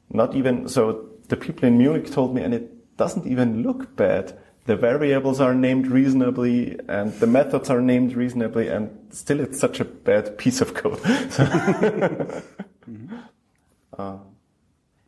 not 0.09 0.35
even, 0.35 0.67
so 0.67 1.07
the 1.27 1.37
people 1.37 1.67
in 1.67 1.77
Munich 1.77 2.11
told 2.11 2.33
me, 2.33 2.41
and 2.41 2.53
it 2.53 2.97
doesn't 2.97 3.27
even 3.27 3.61
look 3.61 3.95
bad. 3.95 4.39
The 4.65 4.75
variables 4.75 5.39
are 5.39 5.53
named 5.53 5.87
reasonably 5.87 6.77
and 6.89 7.13
the 7.19 7.27
methods 7.27 7.69
are 7.69 7.79
named 7.79 8.15
reasonably 8.15 8.67
and 8.67 8.89
still 9.11 9.39
it's 9.39 9.59
such 9.59 9.79
a 9.79 9.85
bad 9.85 10.37
piece 10.37 10.59
of 10.61 10.73
code. 10.73 10.99
Uh, 13.97 14.17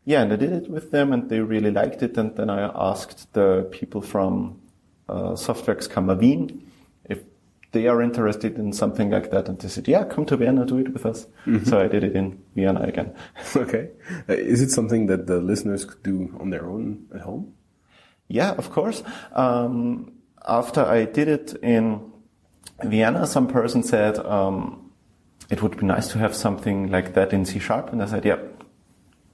yeah, 0.05 0.21
and 0.21 0.33
I 0.33 0.37
did 0.37 0.51
it 0.51 0.69
with 0.69 0.91
them 0.91 1.13
and 1.13 1.29
they 1.29 1.39
really 1.39 1.71
liked 1.71 2.01
it. 2.01 2.17
And 2.17 2.35
then 2.35 2.49
I 2.49 2.71
asked 2.73 3.33
the 3.33 3.67
people 3.71 4.01
from 4.01 4.61
uh, 5.07 5.33
Softwerkskammer 5.33 6.17
Wien 6.19 6.71
if 7.05 7.19
they 7.71 7.87
are 7.87 8.01
interested 8.01 8.57
in 8.57 8.73
something 8.73 9.11
like 9.11 9.29
that. 9.31 9.47
And 9.47 9.59
they 9.59 9.67
said, 9.67 9.87
yeah, 9.87 10.05
come 10.05 10.25
to 10.25 10.37
Vienna, 10.37 10.65
do 10.65 10.79
it 10.79 10.93
with 10.93 11.05
us. 11.05 11.27
So 11.65 11.79
I 11.79 11.87
did 11.87 12.03
it 12.03 12.15
in 12.15 12.41
Vienna 12.55 12.81
again. 12.81 13.13
Okay. 13.55 13.89
Uh, 14.27 14.33
is 14.33 14.61
it 14.61 14.69
something 14.71 15.07
that 15.07 15.27
the 15.27 15.39
listeners 15.39 15.85
could 15.85 16.03
do 16.03 16.35
on 16.39 16.49
their 16.49 16.65
own 16.65 17.07
at 17.13 17.21
home? 17.21 17.53
Yeah, 18.27 18.51
of 18.51 18.71
course. 18.71 19.03
Um, 19.33 20.13
after 20.47 20.81
I 20.85 21.05
did 21.05 21.27
it 21.27 21.53
in 21.61 22.11
Vienna, 22.83 23.27
some 23.27 23.47
person 23.47 23.83
said 23.83 24.17
um, 24.19 24.88
it 25.49 25.61
would 25.61 25.77
be 25.77 25.85
nice 25.85 26.07
to 26.09 26.19
have 26.19 26.35
something 26.35 26.91
like 26.91 27.13
that 27.13 27.33
in 27.33 27.45
C 27.45 27.59
sharp, 27.59 27.91
and 27.91 28.01
I 28.03 28.05
said, 28.05 28.25
yeah, 28.25 28.37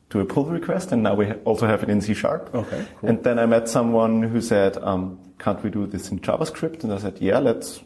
do 0.10 0.19
a 0.19 0.25
pull 0.25 0.45
request, 0.45 0.91
and 0.91 1.04
now 1.04 1.15
we 1.15 1.32
also 1.43 1.67
have 1.67 1.84
it 1.84 1.89
in 1.89 2.01
C 2.01 2.13
sharp. 2.13 2.54
Okay, 2.54 2.86
cool. 2.99 3.10
And 3.10 3.23
then 3.23 3.39
I 3.39 3.45
met 3.45 3.67
someone 3.67 4.23
who 4.23 4.39
said, 4.39 4.78
um, 4.78 5.19
"Can't 5.39 5.62
we 5.63 5.69
do 5.69 5.88
this 5.88 6.12
in 6.12 6.19
JavaScript?" 6.19 6.84
And 6.84 6.93
I 6.93 6.99
said, 6.99 7.17
"Yeah, 7.19 7.39
let's 7.39 7.82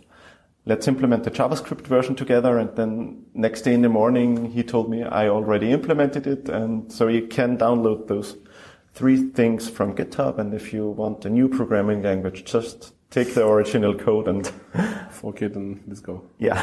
let's 0.65 0.87
implement 0.87 1.23
the 1.23 1.31
JavaScript 1.31 1.87
version 1.87 2.15
together." 2.15 2.57
And 2.57 2.75
then 2.75 3.25
next 3.33 3.61
day 3.61 3.73
in 3.73 3.81
the 3.81 3.89
morning, 3.89 4.51
he 4.51 4.63
told 4.63 4.89
me 4.89 5.03
I 5.03 5.29
already 5.29 5.71
implemented 5.71 6.27
it, 6.27 6.49
and 6.49 6.91
so 6.91 7.07
you 7.07 7.27
can 7.27 7.57
download 7.57 8.07
those 8.07 8.35
three 8.93 9.31
things 9.31 9.69
from 9.69 9.95
GitHub. 9.95 10.37
And 10.39 10.53
if 10.53 10.73
you 10.73 10.89
want 10.89 11.25
a 11.25 11.29
new 11.29 11.47
programming 11.47 12.03
language, 12.03 12.43
just 12.43 12.93
take 13.09 13.33
the 13.33 13.45
original 13.45 13.95
code 13.95 14.27
and 14.27 14.51
Fork 15.11 15.41
it 15.41 15.55
and 15.55 15.81
let's 15.87 15.99
go. 15.99 16.23
yeah. 16.37 16.61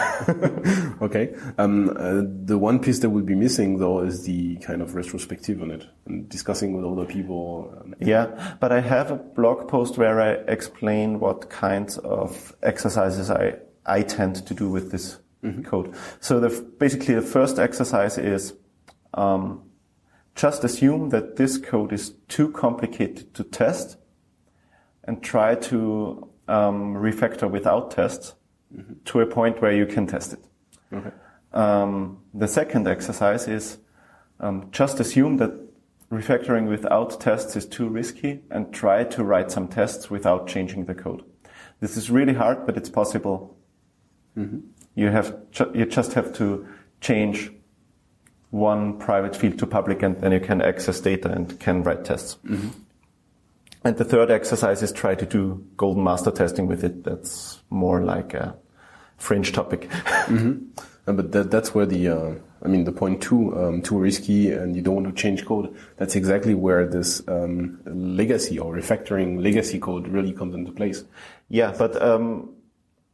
Okay. 1.03 1.35
Um, 1.59 1.91
uh, 1.91 2.23
the 2.45 2.57
one 2.57 2.79
piece 2.79 3.01
that 3.01 3.11
will 3.11 3.25
be 3.25 3.35
missing 3.35 3.79
though 3.79 4.01
is 4.01 4.25
the 4.25 4.57
kind 4.57 4.81
of 4.81 4.95
retrospective 4.95 5.61
on 5.61 5.71
it 5.71 5.85
and 6.07 6.29
discussing 6.29 6.75
with 6.75 6.85
other 6.85 7.05
people. 7.05 7.75
Yeah, 8.01 8.57
but 8.61 8.73
I 8.73 8.81
have 8.81 9.11
a 9.11 9.17
blog 9.17 9.69
post 9.69 9.99
where 9.99 10.21
I 10.21 10.31
explain 10.51 11.21
what 11.21 11.51
kinds 11.51 11.99
of 11.99 12.55
exercises 12.63 13.31
I, 13.31 13.57
I 13.85 14.03
tend 14.03 14.47
to 14.47 14.55
do 14.55 14.71
with 14.71 14.91
this 14.91 15.19
code. 15.65 15.95
So 16.21 16.41
the, 16.41 16.49
basically 16.79 17.15
the 17.15 17.23
first 17.23 17.59
exercise 17.59 18.19
is, 18.19 18.55
um, 19.15 19.63
just 20.35 20.65
assume 20.65 21.11
that 21.11 21.37
this 21.37 21.57
code 21.59 21.93
is 21.93 22.15
too 22.29 22.51
complicated 22.53 23.33
to 23.35 23.45
test 23.45 23.97
and 25.05 25.23
try 25.23 25.55
to, 25.55 26.29
um, 26.49 26.95
refactor 26.95 27.51
without 27.51 27.91
tests 27.91 28.35
to 29.05 29.21
a 29.21 29.27
point 29.27 29.61
where 29.63 29.73
you 29.73 29.87
can 29.87 30.07
test 30.07 30.33
it. 30.35 30.41
okay. 30.93 31.11
Um, 31.53 32.19
the 32.35 32.49
second 32.49 32.87
exercise 32.87 33.49
is 33.49 33.79
um, 34.41 34.69
just 34.71 35.01
assume 35.01 35.39
that 35.39 35.53
refactoring 36.11 36.69
without 36.69 37.19
tests 37.21 37.57
is 37.57 37.65
too 37.67 37.89
risky 37.89 38.41
and 38.51 38.73
try 38.73 39.05
to 39.05 39.25
write 39.25 39.51
some 39.51 39.67
tests 39.69 40.11
without 40.11 40.47
changing 40.47 40.85
the 40.85 40.95
code. 40.95 41.25
This 41.81 41.97
is 41.97 42.11
really 42.11 42.35
hard, 42.35 42.67
but 42.67 42.77
it's 42.77 42.91
possible. 42.91 43.57
You 44.95 45.09
have 45.09 45.51
ju- 45.51 45.73
you 45.75 45.87
just 45.87 46.13
have 46.13 46.33
to 46.35 46.67
change 47.01 47.51
one 48.51 48.99
private 48.99 49.35
field 49.35 49.59
to 49.59 49.67
public, 49.67 50.03
and 50.03 50.21
then 50.21 50.33
you 50.33 50.41
can 50.41 50.61
access 50.61 51.01
data 51.01 51.31
and 51.31 51.59
can 51.59 51.83
write 51.83 52.05
tests. 52.05 52.37
And 53.87 53.97
the 53.97 54.05
third 54.05 54.33
exercise 54.33 54.83
is 54.83 54.91
try 54.91 55.15
to 55.15 55.25
do 55.25 55.65
golden 55.77 56.03
master 56.03 56.33
testing 56.33 56.67
with 56.67 56.83
it. 56.83 57.05
That's 57.05 57.61
more 57.71 58.03
like 58.03 58.35
a 58.35 58.57
fringe 59.17 59.53
topic. 59.53 59.89
Uh, 61.09 61.13
but 61.13 61.31
that, 61.31 61.53
that's 61.53 61.73
where 61.73 61.87
the, 61.87 62.09
uh, 62.09 62.35
I 62.65 62.67
mean, 62.67 62.83
the 62.83 62.91
point 62.91 63.23
two, 63.23 63.57
um, 63.57 63.81
too 63.81 63.97
risky 63.97 64.51
and 64.51 64.75
you 64.75 64.83
don't 64.83 64.97
want 64.97 65.07
to 65.07 65.13
change 65.13 65.45
code. 65.45 65.73
That's 65.99 66.17
exactly 66.17 66.53
where 66.53 66.85
this 66.85 67.23
um, 67.29 67.79
legacy 67.85 68.59
or 68.59 68.75
refactoring 68.75 69.41
legacy 69.41 69.79
code 69.79 70.09
really 70.09 70.33
comes 70.33 70.57
into 70.57 70.73
place. 70.73 71.05
Yeah, 71.49 71.73
but 71.79 72.03
um, 72.03 72.57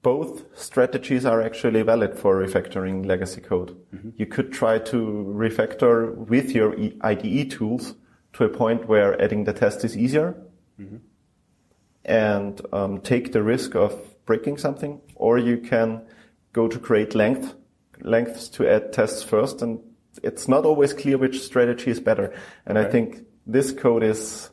both 0.01 0.59
strategies 0.59 1.27
are 1.27 1.43
actually 1.43 1.83
valid 1.83 2.19
for 2.19 2.43
refactoring 2.43 3.05
legacy 3.05 3.43
code. 3.43 3.77
You 4.17 4.25
could 4.25 4.55
try 4.55 4.79
to 4.79 4.97
refactor 5.37 6.17
with 6.17 6.53
your 6.53 6.75
IDE 7.03 7.51
tools 7.51 7.95
to 8.33 8.45
a 8.45 8.49
point 8.49 8.89
where 8.89 9.21
adding 9.21 9.45
the 9.45 9.53
test 9.53 9.85
is 9.85 9.99
easier 9.99 10.35
and 12.05 12.61
um, 12.73 13.01
take 13.01 13.33
the 13.33 13.43
risk 13.43 13.75
of 13.75 13.93
breaking 14.27 14.59
something, 14.59 15.01
or 15.15 15.39
you 15.39 15.59
can 15.59 16.03
go 16.53 16.69
to 16.69 16.79
create 16.79 17.15
length 17.15 17.55
lengths 18.01 18.49
to 18.49 18.69
add 18.69 18.93
tests 18.93 19.23
first, 19.23 19.63
and 19.63 19.79
it's 20.23 20.49
not 20.49 20.65
always 20.65 20.93
clear 20.93 21.19
which 21.19 21.41
strategy 21.41 21.91
is 21.91 22.01
better. 22.01 22.35
And 22.67 22.79
I 22.79 22.85
think 22.85 23.25
this 23.47 23.73
code 23.73 24.03
is 24.03 24.51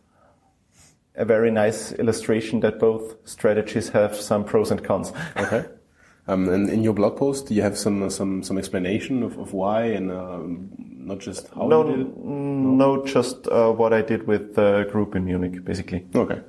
a 1.16 1.26
very 1.26 1.52
nice 1.52 1.92
illustration 1.94 2.62
that 2.62 2.80
both 2.80 3.16
strategies 3.28 3.90
have 3.90 4.16
some 4.16 4.46
pros 4.46 4.72
and 4.72 4.84
cons. 4.84 5.12
Okay. 5.36 5.66
Um, 6.28 6.48
and 6.48 6.70
in 6.70 6.84
your 6.84 6.94
blog 6.94 7.18
post, 7.18 7.50
you 7.50 7.64
have 7.64 7.78
some 7.78 8.10
some 8.10 8.44
some 8.44 8.58
explanation 8.58 9.24
of, 9.24 9.38
of 9.38 9.54
why 9.54 9.86
and 9.86 10.12
um, 10.12 10.70
not 11.10 11.20
just 11.20 11.44
how 11.56 11.68
No, 11.68 11.78
you 11.86 11.90
did 11.98 12.00
it? 12.08 12.18
no, 12.82 12.88
just 13.06 13.38
uh, 13.48 13.72
what 13.82 13.92
I 14.00 14.02
did 14.12 14.22
with 14.32 14.56
the 14.60 14.70
group 14.92 15.16
in 15.18 15.26
Munich, 15.26 15.56
basically. 15.66 16.02
Okay. 16.16 16.40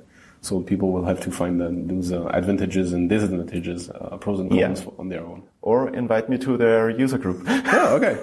So 0.43 0.59
people 0.71 0.87
will 0.93 1.05
have 1.11 1.19
to 1.21 1.31
find 1.31 1.53
those 1.91 2.11
uh, 2.11 2.25
advantages 2.39 2.93
and 2.93 3.09
disadvantages, 3.15 3.89
uh, 3.89 4.17
pros 4.23 4.39
and 4.39 4.49
Yeah. 4.51 4.67
cons 4.67 4.81
on 5.01 5.07
their 5.09 5.23
own. 5.31 5.39
Or 5.61 5.77
invite 6.03 6.29
me 6.29 6.37
to 6.45 6.57
their 6.63 6.89
user 7.03 7.19
group. 7.23 7.39
Yeah, 7.47 7.97
okay. 7.97 8.15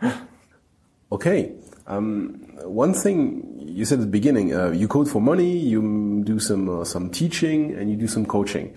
okay. 1.12 1.52
Um, 1.86 2.40
one 2.64 2.94
thing 2.94 3.18
you 3.60 3.84
said 3.84 3.98
at 3.98 4.06
the 4.08 4.14
beginning, 4.20 4.54
uh, 4.54 4.70
you 4.70 4.88
code 4.88 5.08
for 5.08 5.20
money, 5.20 5.52
you 5.58 6.22
do 6.24 6.38
some 6.38 6.68
uh, 6.80 6.84
some 6.84 7.10
teaching, 7.10 7.74
and 7.76 7.90
you 7.90 7.96
do 7.96 8.06
some 8.08 8.24
coaching. 8.24 8.72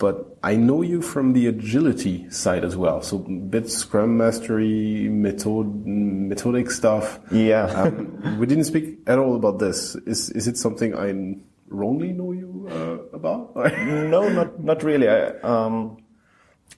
But 0.00 0.38
I 0.42 0.56
know 0.56 0.80
you 0.80 1.02
from 1.02 1.34
the 1.34 1.46
agility 1.46 2.28
side 2.30 2.64
as 2.64 2.74
well. 2.74 3.02
So 3.02 3.18
bit 3.18 3.70
Scrum 3.70 4.16
Mastery, 4.16 5.10
method, 5.10 5.84
methodic 5.84 6.70
stuff. 6.70 7.20
Yeah. 7.30 7.66
Um, 7.66 8.38
we 8.38 8.46
didn't 8.46 8.64
speak 8.64 9.00
at 9.06 9.18
all 9.18 9.36
about 9.36 9.58
this. 9.58 9.96
Is 10.06 10.30
is 10.30 10.48
it 10.48 10.56
something 10.56 10.94
I 10.96 11.36
wrongly 11.68 12.14
know 12.14 12.32
you 12.32 12.66
uh, 12.70 13.14
about? 13.14 13.54
no, 13.84 14.26
not 14.30 14.58
not 14.64 14.82
really. 14.82 15.06
I, 15.06 15.32
um, 15.42 15.98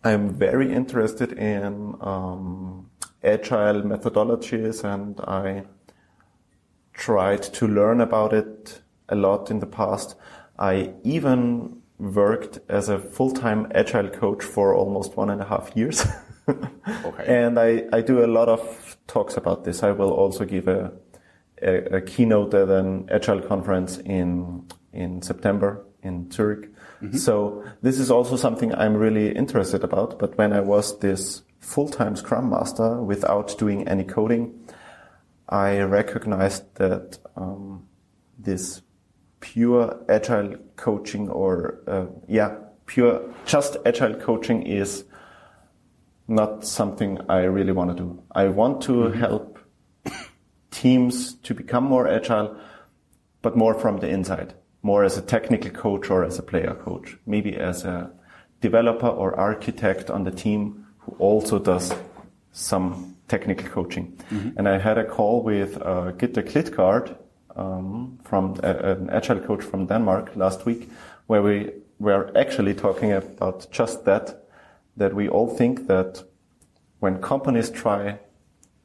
I'm 0.02 0.30
very 0.30 0.72
interested 0.72 1.32
in 1.32 1.94
um, 2.00 2.90
agile 3.22 3.82
methodologies, 3.82 4.82
and 4.82 5.20
I 5.20 5.62
tried 6.92 7.44
to 7.54 7.68
learn 7.68 8.00
about 8.00 8.32
it 8.32 8.82
a 9.08 9.14
lot 9.14 9.48
in 9.48 9.60
the 9.60 9.66
past. 9.66 10.16
I 10.58 10.94
even 11.04 11.81
worked 11.98 12.58
as 12.68 12.88
a 12.88 12.98
full-time 12.98 13.70
agile 13.74 14.08
coach 14.08 14.42
for 14.42 14.74
almost 14.74 15.16
one 15.16 15.30
and 15.30 15.40
a 15.40 15.44
half 15.44 15.76
years. 15.76 16.04
Okay. 16.88 17.24
And 17.28 17.56
I, 17.56 17.84
I 17.92 18.00
do 18.00 18.24
a 18.24 18.26
lot 18.26 18.48
of 18.48 18.96
talks 19.06 19.36
about 19.36 19.62
this. 19.62 19.84
I 19.84 19.92
will 19.92 20.10
also 20.10 20.44
give 20.44 20.66
a, 20.66 20.92
a, 21.62 21.98
a 21.98 22.00
keynote 22.00 22.52
at 22.54 22.68
an 22.68 23.08
agile 23.12 23.40
conference 23.40 23.98
in, 23.98 24.66
in 24.92 25.22
September 25.22 25.86
in 26.02 26.30
Zurich. 26.30 26.68
So 27.16 27.64
this 27.82 27.98
is 27.98 28.10
also 28.10 28.36
something 28.36 28.74
I'm 28.74 28.96
really 28.96 29.34
interested 29.34 29.84
about. 29.84 30.18
But 30.18 30.36
when 30.38 30.52
I 30.52 30.60
was 30.60 30.98
this 30.98 31.42
full-time 31.60 32.16
Scrum 32.16 32.50
Master 32.50 33.00
without 33.02 33.56
doing 33.58 33.88
any 33.88 34.04
coding, 34.04 34.68
I 35.48 35.80
recognized 35.80 36.74
that 36.76 37.18
um, 37.36 37.86
this 38.38 38.82
pure 39.42 40.02
agile 40.08 40.56
coaching 40.76 41.28
or 41.28 41.80
uh, 41.86 42.06
yeah, 42.26 42.56
pure 42.86 43.20
just 43.44 43.76
agile 43.84 44.14
coaching 44.14 44.62
is 44.62 45.04
not 46.28 46.64
something 46.64 47.18
I 47.28 47.40
really 47.42 47.72
want 47.72 47.94
to 47.94 48.02
do. 48.02 48.22
I 48.34 48.46
want 48.48 48.80
to 48.82 49.10
help 49.10 49.58
teams 50.70 51.34
to 51.34 51.54
become 51.54 51.84
more 51.84 52.08
agile, 52.08 52.56
but 53.42 53.56
more 53.56 53.74
from 53.74 53.98
the 53.98 54.08
inside, 54.08 54.54
more 54.82 55.04
as 55.04 55.18
a 55.18 55.22
technical 55.22 55.70
coach 55.70 56.08
or 56.08 56.24
as 56.24 56.38
a 56.38 56.42
player 56.42 56.74
coach, 56.74 57.18
maybe 57.26 57.54
as 57.54 57.84
a 57.84 58.10
developer 58.60 59.08
or 59.08 59.38
architect 59.38 60.08
on 60.08 60.24
the 60.24 60.30
team 60.30 60.86
who 61.00 61.12
also 61.18 61.58
does 61.58 61.92
some 62.52 63.16
technical 63.28 63.68
coaching. 63.68 64.16
And 64.56 64.68
I 64.68 64.78
had 64.78 64.98
a 64.98 65.04
call 65.04 65.42
with 65.42 65.76
uh, 65.78 66.12
Gitte 66.12 66.42
Klitgaard 66.48 67.16
um, 67.56 68.18
from 68.24 68.56
uh, 68.62 68.66
an 68.66 69.10
agile 69.10 69.40
coach 69.40 69.62
from 69.62 69.86
Denmark 69.86 70.36
last 70.36 70.66
week, 70.66 70.90
where 71.26 71.42
we 71.42 71.70
were 71.98 72.30
actually 72.36 72.74
talking 72.74 73.12
about 73.12 73.66
just 73.70 74.04
that, 74.04 74.44
that 74.96 75.14
we 75.14 75.28
all 75.28 75.48
think 75.48 75.86
that 75.86 76.22
when 77.00 77.20
companies 77.20 77.70
try 77.70 78.18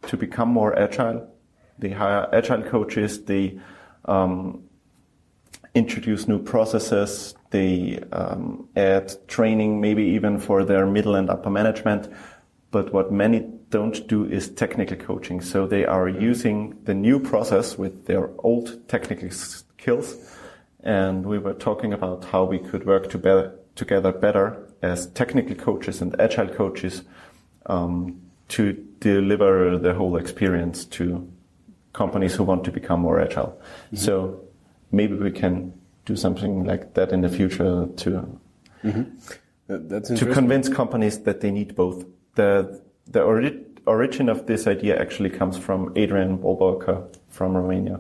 to 0.07 0.17
become 0.17 0.49
more 0.49 0.77
agile, 0.77 1.27
they 1.79 1.89
hire 1.89 2.27
agile 2.33 2.63
coaches, 2.63 3.23
they 3.25 3.59
um, 4.05 4.63
introduce 5.75 6.27
new 6.27 6.39
processes, 6.39 7.35
they 7.51 7.99
um, 8.11 8.67
add 8.75 9.15
training, 9.27 9.79
maybe 9.79 10.03
even 10.03 10.39
for 10.39 10.63
their 10.63 10.85
middle 10.85 11.15
and 11.15 11.29
upper 11.29 11.49
management. 11.49 12.11
But 12.71 12.91
what 12.91 13.11
many 13.11 13.56
don't 13.69 14.07
do 14.07 14.25
is 14.25 14.49
technical 14.49 14.97
coaching. 14.97 15.41
So 15.41 15.67
they 15.67 15.85
are 15.85 16.07
using 16.07 16.77
the 16.83 16.93
new 16.93 17.19
process 17.19 17.77
with 17.77 18.05
their 18.05 18.29
old 18.39 18.87
technical 18.87 19.29
skills. 19.31 20.15
And 20.83 21.25
we 21.25 21.37
were 21.37 21.53
talking 21.53 21.93
about 21.93 22.23
how 22.25 22.45
we 22.45 22.59
could 22.59 22.85
work 22.85 23.09
to 23.09 23.17
better, 23.17 23.59
together 23.75 24.11
better 24.11 24.67
as 24.81 25.07
technical 25.07 25.55
coaches 25.55 26.01
and 26.01 26.19
agile 26.19 26.47
coaches 26.47 27.03
um, 27.65 28.21
to 28.49 28.73
deliver 28.99 29.77
the 29.77 29.93
whole 29.93 30.15
experience 30.17 30.85
to 30.85 31.29
companies 31.93 32.35
who 32.35 32.43
want 32.43 32.63
to 32.63 32.71
become 32.71 33.01
more 33.01 33.19
agile. 33.19 33.59
So 33.93 34.41
maybe 34.91 35.15
we 35.15 35.31
can 35.31 35.73
do 36.05 36.15
something 36.15 36.63
like 36.63 36.93
that 36.93 37.11
in 37.11 37.21
the 37.21 37.29
future 37.29 37.87
to 37.97 38.39
That's 39.67 40.09
to 40.09 40.25
convince 40.33 40.69
companies 40.69 41.19
that 41.23 41.41
they 41.41 41.51
need 41.51 41.75
both. 41.75 42.05
The 42.35 42.81
the 43.07 43.21
ori- 43.23 43.63
origin 43.85 44.29
of 44.29 44.45
this 44.45 44.67
idea 44.67 44.99
actually 44.99 45.29
comes 45.29 45.57
from 45.57 45.93
Adrian 45.95 46.37
Bolboaca 46.37 47.07
from 47.29 47.55
Romania. 47.55 47.99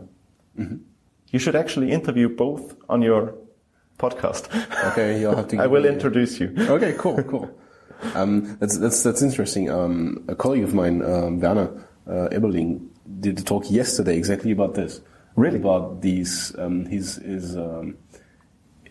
You 1.31 1.39
should 1.39 1.55
actually 1.55 1.91
interview 1.91 2.29
both 2.29 2.75
on 2.89 3.01
your 3.01 3.35
podcast. 3.99 4.47
Okay, 4.91 5.19
you'll 5.19 5.35
have 5.35 5.47
to. 5.49 5.57
I 5.61 5.67
will 5.67 5.83
me- 5.83 5.89
introduce 5.89 6.39
you. 6.39 6.53
Okay, 6.57 6.93
cool, 6.97 7.21
cool. 7.23 7.49
Um, 8.13 8.57
that's 8.59 8.77
that's 8.77 9.01
that's 9.01 9.23
interesting. 9.23 9.71
Um, 9.71 10.23
a 10.27 10.35
colleague 10.35 10.63
of 10.63 10.71
mine, 10.75 11.01
um, 11.01 11.39
Werner 11.39 11.83
uh, 12.07 12.29
Eberling, 12.31 12.89
did 13.19 13.39
a 13.39 13.41
talk 13.41 13.71
yesterday 13.71 14.15
exactly 14.15 14.51
about 14.51 14.75
this. 14.75 15.01
Really? 15.35 15.57
about 15.57 16.01
these 16.01 16.53
um, 16.59 16.85
his 16.85 17.15
his 17.15 17.57
um, 17.57 17.97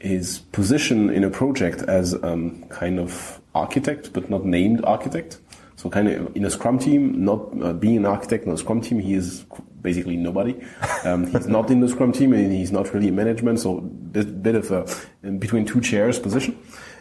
his 0.01 0.41
position 0.51 1.09
in 1.11 1.23
a 1.23 1.31
project 1.31 1.83
as 1.83 2.15
um, 2.25 2.65
kind 2.69 2.99
of 2.99 3.41
architect, 3.55 4.13
but 4.13 4.29
not 4.29 4.45
named 4.45 4.85
architect. 4.85 5.39
So 5.87 5.91
kind 5.91 6.09
of 6.09 6.35
in 6.35 6.45
a 6.45 6.51
Scrum 6.51 6.81
team, 6.81 7.25
not 7.25 7.63
uh, 7.63 7.73
being 7.73 7.99
an 7.99 8.07
architect 8.07 8.45
in 8.45 8.51
a 8.51 8.59
Scrum 8.59 8.81
team, 8.81 8.99
he 8.99 9.15
is 9.15 9.45
basically 9.83 10.17
nobody. 10.17 10.61
Um, 11.05 11.29
he's 11.29 11.47
not 11.47 11.71
in 11.71 11.79
the 11.79 11.89
Scrum 11.89 12.11
team, 12.11 12.33
and 12.33 12.51
he's 12.51 12.73
not 12.73 12.93
really 12.93 13.07
in 13.07 13.15
management. 13.15 13.61
So 13.61 13.81
bit, 13.81 14.43
bit 14.43 14.57
of 14.57 14.73
a 14.73 14.85
in 15.23 15.39
between 15.39 15.65
two 15.65 15.81
chairs 15.81 16.19
position. 16.19 16.59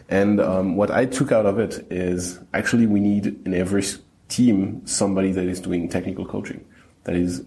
And 0.08 0.40
um, 0.40 0.76
what 0.76 0.92
I 0.92 1.06
took 1.06 1.32
out 1.32 1.44
of 1.44 1.58
it 1.58 1.84
is 1.90 2.38
actually 2.54 2.86
we 2.86 3.00
need 3.00 3.26
in 3.44 3.54
every 3.54 3.82
team 4.28 4.86
somebody 4.86 5.32
that 5.32 5.46
is 5.46 5.58
doing 5.60 5.88
technical 5.88 6.24
coaching, 6.24 6.64
that 7.02 7.16
is 7.16 7.44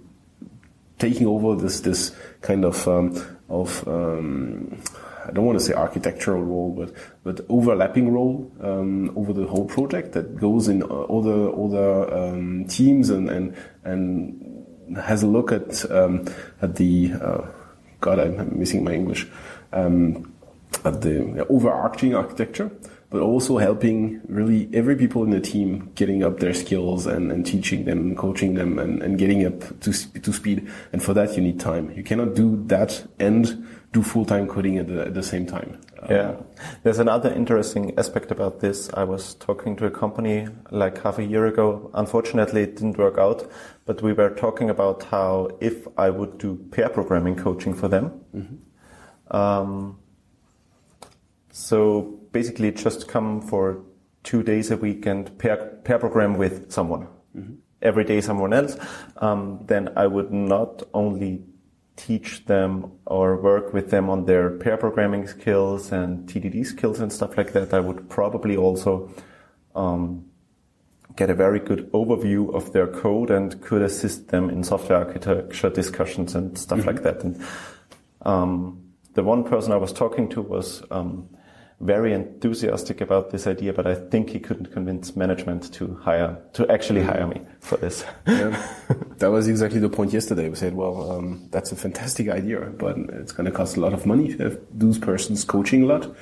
taking 0.98 1.28
over 1.28 1.56
this 1.56 1.80
this 1.80 2.14
kind 2.42 2.66
of 2.66 2.86
um, 2.86 3.16
of 3.48 3.88
um, 3.88 4.82
I 5.30 5.32
don't 5.32 5.46
want 5.46 5.60
to 5.60 5.66
say 5.66 5.74
architectural 5.74 6.44
role, 6.44 6.72
but 6.72 6.94
but 7.24 7.46
overlapping 7.50 8.12
role 8.12 8.52
um, 8.62 9.16
over 9.16 9.32
the 9.32 9.46
whole 9.46 9.66
project 9.66 10.14
that 10.14 10.38
goes 10.38 10.68
in 10.68 10.82
all 10.82 11.22
the 11.22 11.50
all 11.50 11.70
the 11.70 12.18
um, 12.20 12.66
teams 12.66 13.12
and 13.12 13.30
and 13.30 13.56
and 13.84 14.98
has 14.98 15.22
a 15.22 15.28
look 15.28 15.52
at 15.52 15.90
um, 15.92 16.26
at 16.64 16.76
the 16.76 17.14
uh, 17.22 17.42
God 18.02 18.20
I'm 18.20 18.58
missing 18.58 18.84
my 18.84 18.94
English 18.94 19.28
um, 19.72 20.34
at 20.84 21.02
the 21.02 21.46
overarching 21.48 22.16
architecture. 22.16 22.72
But 23.12 23.22
also 23.22 23.58
helping 23.58 24.22
really 24.28 24.70
every 24.72 24.96
people 24.96 25.24
in 25.24 25.32
the 25.32 25.40
team 25.40 25.92
getting 25.96 26.24
up 26.24 26.40
their 26.40 26.54
skills 26.54 27.08
and, 27.08 27.32
and 27.32 27.44
teaching 27.44 27.86
them, 27.86 28.16
coaching 28.16 28.54
them, 28.54 28.78
and, 28.78 29.02
and 29.02 29.18
getting 29.18 29.48
up 29.48 29.62
to 29.80 29.92
to 30.22 30.32
speed. 30.32 30.70
And 30.94 31.02
for 31.02 31.16
that, 31.16 31.36
you 31.36 31.42
need 31.42 31.60
time. 31.60 31.92
You 31.94 32.04
cannot 32.04 32.36
do 32.36 32.64
that 32.68 33.08
and 33.18 33.66
do 33.92 34.04
full 34.04 34.26
time 34.26 34.48
coding 34.48 34.78
at 34.78 34.88
the, 34.88 35.02
at 35.02 35.14
the 35.14 35.24
same 35.24 35.46
time. 35.46 35.82
Yeah. 36.10 36.36
There's 36.84 37.00
another 37.00 37.34
interesting 37.34 37.98
aspect 37.98 38.32
about 38.32 38.60
this. 38.60 38.90
I 38.94 39.04
was 39.04 39.34
talking 39.36 39.76
to 39.78 39.86
a 39.86 39.92
company 39.92 40.48
like 40.72 41.02
half 41.02 41.18
a 41.18 41.24
year 41.24 41.48
ago. 41.48 41.90
Unfortunately, 41.94 42.62
it 42.62 42.76
didn't 42.76 42.98
work 42.98 43.18
out, 43.18 43.52
but 43.86 44.02
we 44.02 44.14
were 44.14 44.30
talking 44.30 44.70
about 44.70 45.04
how 45.04 45.50
if 45.60 45.88
I 45.98 46.10
would 46.10 46.38
do 46.38 46.56
pair 46.72 46.90
programming 46.90 47.36
coaching 47.36 47.74
for 47.74 47.88
them, 47.88 48.62
um, 49.32 50.00
so 51.52 52.20
basically 52.32 52.72
just 52.72 53.08
come 53.08 53.42
for 53.42 53.82
two 54.24 54.44
days 54.44 54.72
a 54.72 54.78
week 54.78 55.06
and 55.06 55.38
pair, 55.38 55.58
pair 55.84 56.00
program 56.00 56.38
with 56.38 56.72
someone. 56.72 57.08
Every 57.82 58.04
day 58.04 58.22
someone 58.22 58.54
else. 58.54 58.78
Um, 59.18 59.64
then 59.66 59.94
I 59.96 60.06
would 60.08 60.32
not 60.32 60.84
only 60.94 61.44
teach 62.00 62.46
them 62.46 62.92
or 63.06 63.36
work 63.36 63.74
with 63.74 63.92
them 63.92 64.10
on 64.10 64.26
their 64.26 64.50
pair 64.52 64.78
programming 64.78 65.28
skills 65.28 65.92
and 65.92 66.28
TDD 66.30 66.66
skills 66.66 67.00
and 67.02 67.12
stuff 67.12 67.38
like 67.38 67.52
that. 67.52 67.74
I 67.74 67.82
would 67.82 68.10
probably 68.10 68.56
also 68.56 69.12
um, 69.76 70.26
get 71.18 71.30
a 71.30 71.34
very 71.34 71.60
good 71.60 71.92
overview 71.92 72.56
of 72.56 72.72
their 72.72 72.88
code 72.88 73.30
and 73.30 73.62
could 73.62 73.82
assist 73.82 74.30
them 74.30 74.50
in 74.50 74.64
software 74.64 75.00
architecture 75.00 75.70
discussions 75.70 76.36
and 76.36 76.58
stuff 76.58 76.86
like 76.86 77.04
that. 77.04 77.22
And 77.24 77.46
um, 78.22 78.82
the 79.16 79.24
one 79.24 79.44
person 79.44 79.74
I 79.74 79.78
was 79.78 79.92
talking 79.92 80.30
to 80.30 80.42
was 80.42 80.82
um, 80.92 81.28
very 81.82 82.12
enthusiastic 82.14 83.00
about 83.00 83.30
this 83.30 83.48
idea, 83.48 83.72
but 83.72 83.88
I 83.88 83.96
think 83.96 84.32
he 84.32 84.40
couldn't 84.40 84.72
convince 84.74 85.16
management 85.16 85.74
to 85.76 85.96
hire 85.96 86.38
to 86.54 86.70
actually 86.70 87.04
hire 87.04 87.26
me 87.26 87.42
for 87.62 87.78
this. 87.78 88.04
yeah. 88.28 88.62
That 89.20 89.32
was 89.32 89.48
exactly 89.48 89.80
the 89.80 89.90
point 89.90 90.12
yesterday. 90.12 90.50
We 90.50 90.56
said, 90.56 90.76
well, 90.76 91.12
um, 91.12 91.48
that's 91.52 91.72
a 91.72 91.78
fantastic 91.78 92.28
idea, 92.28 92.60
but 92.60 92.98
it's 92.98 93.32
going 93.32 93.46
to 93.46 93.52
cost 93.52 93.78
a 93.78 93.80
lot 93.80 93.94
of 93.94 94.06
money 94.06 94.36
to 94.36 94.44
have 94.44 94.60
those 94.74 94.98
persons 94.98 95.46
coaching 95.46 95.84
a 95.84 95.86
lot. 95.86 96.14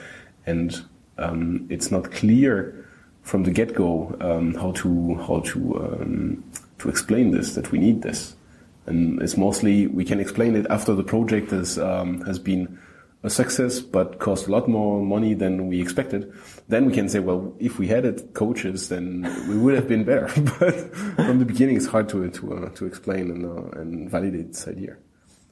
And 0.46 0.80
um, 1.18 1.66
it's 1.72 1.90
not 1.90 2.12
clear 2.12 2.86
from 3.24 3.44
the 3.44 3.52
get-go 3.52 4.16
um, 4.22 4.54
how 4.54 4.72
to 4.72 5.16
how 5.16 5.40
to 5.42 6.00
um, 6.00 6.44
to 6.80 6.90
explain 6.90 7.32
this 7.32 7.56
that 7.56 7.72
we 7.72 7.80
need 7.80 8.04
this. 8.04 8.36
And 8.86 9.22
it's 9.22 9.36
mostly 9.36 9.88
we 9.88 10.06
can 10.06 10.20
explain 10.20 10.56
it 10.56 10.68
after 10.70 10.94
the 10.94 11.04
project 11.04 11.50
has 11.50 11.80
um, 11.80 12.22
has 12.22 12.38
been 12.38 12.80
a 13.28 13.30
success, 13.30 13.80
but 13.80 14.20
cost 14.20 14.48
a 14.48 14.52
lot 14.52 14.68
more 14.68 15.04
money 15.04 15.34
than 15.36 15.68
we 15.68 15.80
expected. 15.80 16.34
Then 16.68 16.86
we 16.86 16.94
can 16.94 17.08
say, 17.08 17.20
well, 17.20 17.54
if 17.60 17.78
we 17.78 17.88
had 17.88 18.06
it 18.06 18.34
coaches, 18.34 18.90
then 18.90 19.22
we 19.48 19.58
would 19.58 19.76
have 19.76 19.88
been 19.88 20.04
better. 20.04 20.28
but 20.60 20.74
from 21.16 21.40
the 21.40 21.46
beginning, 21.46 21.78
it's 21.78 21.86
hard 21.86 22.10
to 22.10 22.30
to 22.30 22.54
uh, 22.54 22.70
to 22.70 22.86
explain 22.86 23.30
and 23.30 23.46
uh, 23.46 23.80
and 23.80 24.10
validate 24.10 24.48
this 24.54 24.68
idea. 24.68 24.98